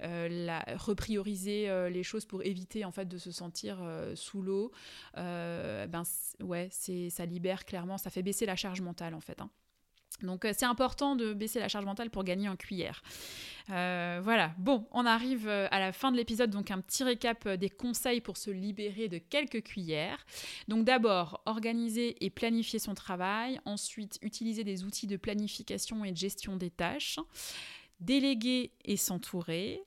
la, 0.00 0.64
reprioriser 0.76 1.90
les 1.90 2.02
choses 2.02 2.24
pour 2.24 2.42
éviter 2.42 2.84
en 2.84 2.92
fait 2.92 3.06
de 3.06 3.18
se 3.18 3.30
sentir 3.30 3.78
sous 4.14 4.42
l'eau, 4.42 4.72
ben 5.14 6.02
ouais, 6.40 6.68
ça 6.70 7.26
libère 7.26 7.64
clairement, 7.64 7.98
ça 7.98 8.10
fait 8.10 8.22
baisser 8.22 8.46
la 8.46 8.56
charge 8.56 8.80
mentale 8.80 9.14
en 9.14 9.20
fait. 9.20 9.40
Hein. 9.40 9.50
Donc 10.22 10.44
euh, 10.44 10.52
c'est 10.56 10.66
important 10.66 11.16
de 11.16 11.32
baisser 11.32 11.60
la 11.60 11.68
charge 11.68 11.84
mentale 11.84 12.10
pour 12.10 12.24
gagner 12.24 12.48
en 12.48 12.56
cuillère. 12.56 13.02
Euh, 13.70 14.20
voilà, 14.22 14.54
bon, 14.58 14.86
on 14.92 15.04
arrive 15.04 15.46
euh, 15.48 15.68
à 15.70 15.78
la 15.78 15.92
fin 15.92 16.10
de 16.10 16.16
l'épisode, 16.16 16.50
donc 16.50 16.70
un 16.70 16.80
petit 16.80 17.04
récap 17.04 17.48
des 17.48 17.68
conseils 17.68 18.20
pour 18.20 18.36
se 18.36 18.50
libérer 18.50 19.08
de 19.08 19.18
quelques 19.18 19.62
cuillères. 19.62 20.24
Donc 20.68 20.84
d'abord, 20.84 21.42
organiser 21.46 22.24
et 22.24 22.30
planifier 22.30 22.78
son 22.78 22.94
travail, 22.94 23.60
ensuite 23.64 24.18
utiliser 24.22 24.64
des 24.64 24.84
outils 24.84 25.06
de 25.06 25.16
planification 25.16 26.04
et 26.04 26.12
de 26.12 26.16
gestion 26.16 26.56
des 26.56 26.70
tâches, 26.70 27.18
déléguer 28.00 28.72
et 28.84 28.96
s'entourer, 28.96 29.82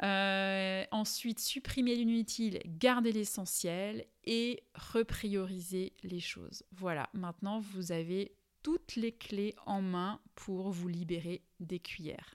ensuite 0.00 1.40
supprimer 1.40 1.94
l'inutile, 1.94 2.60
garder 2.66 3.12
l'essentiel 3.12 4.06
et 4.24 4.62
reprioriser 4.74 5.94
les 6.02 6.20
choses. 6.20 6.62
Voilà, 6.72 7.08
maintenant 7.14 7.60
vous 7.60 7.92
avez 7.92 8.36
toutes 8.62 8.96
les 8.96 9.12
clés 9.12 9.54
en 9.64 9.80
main 9.80 10.20
pour 10.34 10.70
vous 10.70 10.88
libérer 10.88 11.42
des 11.60 11.78
cuillères. 11.78 12.34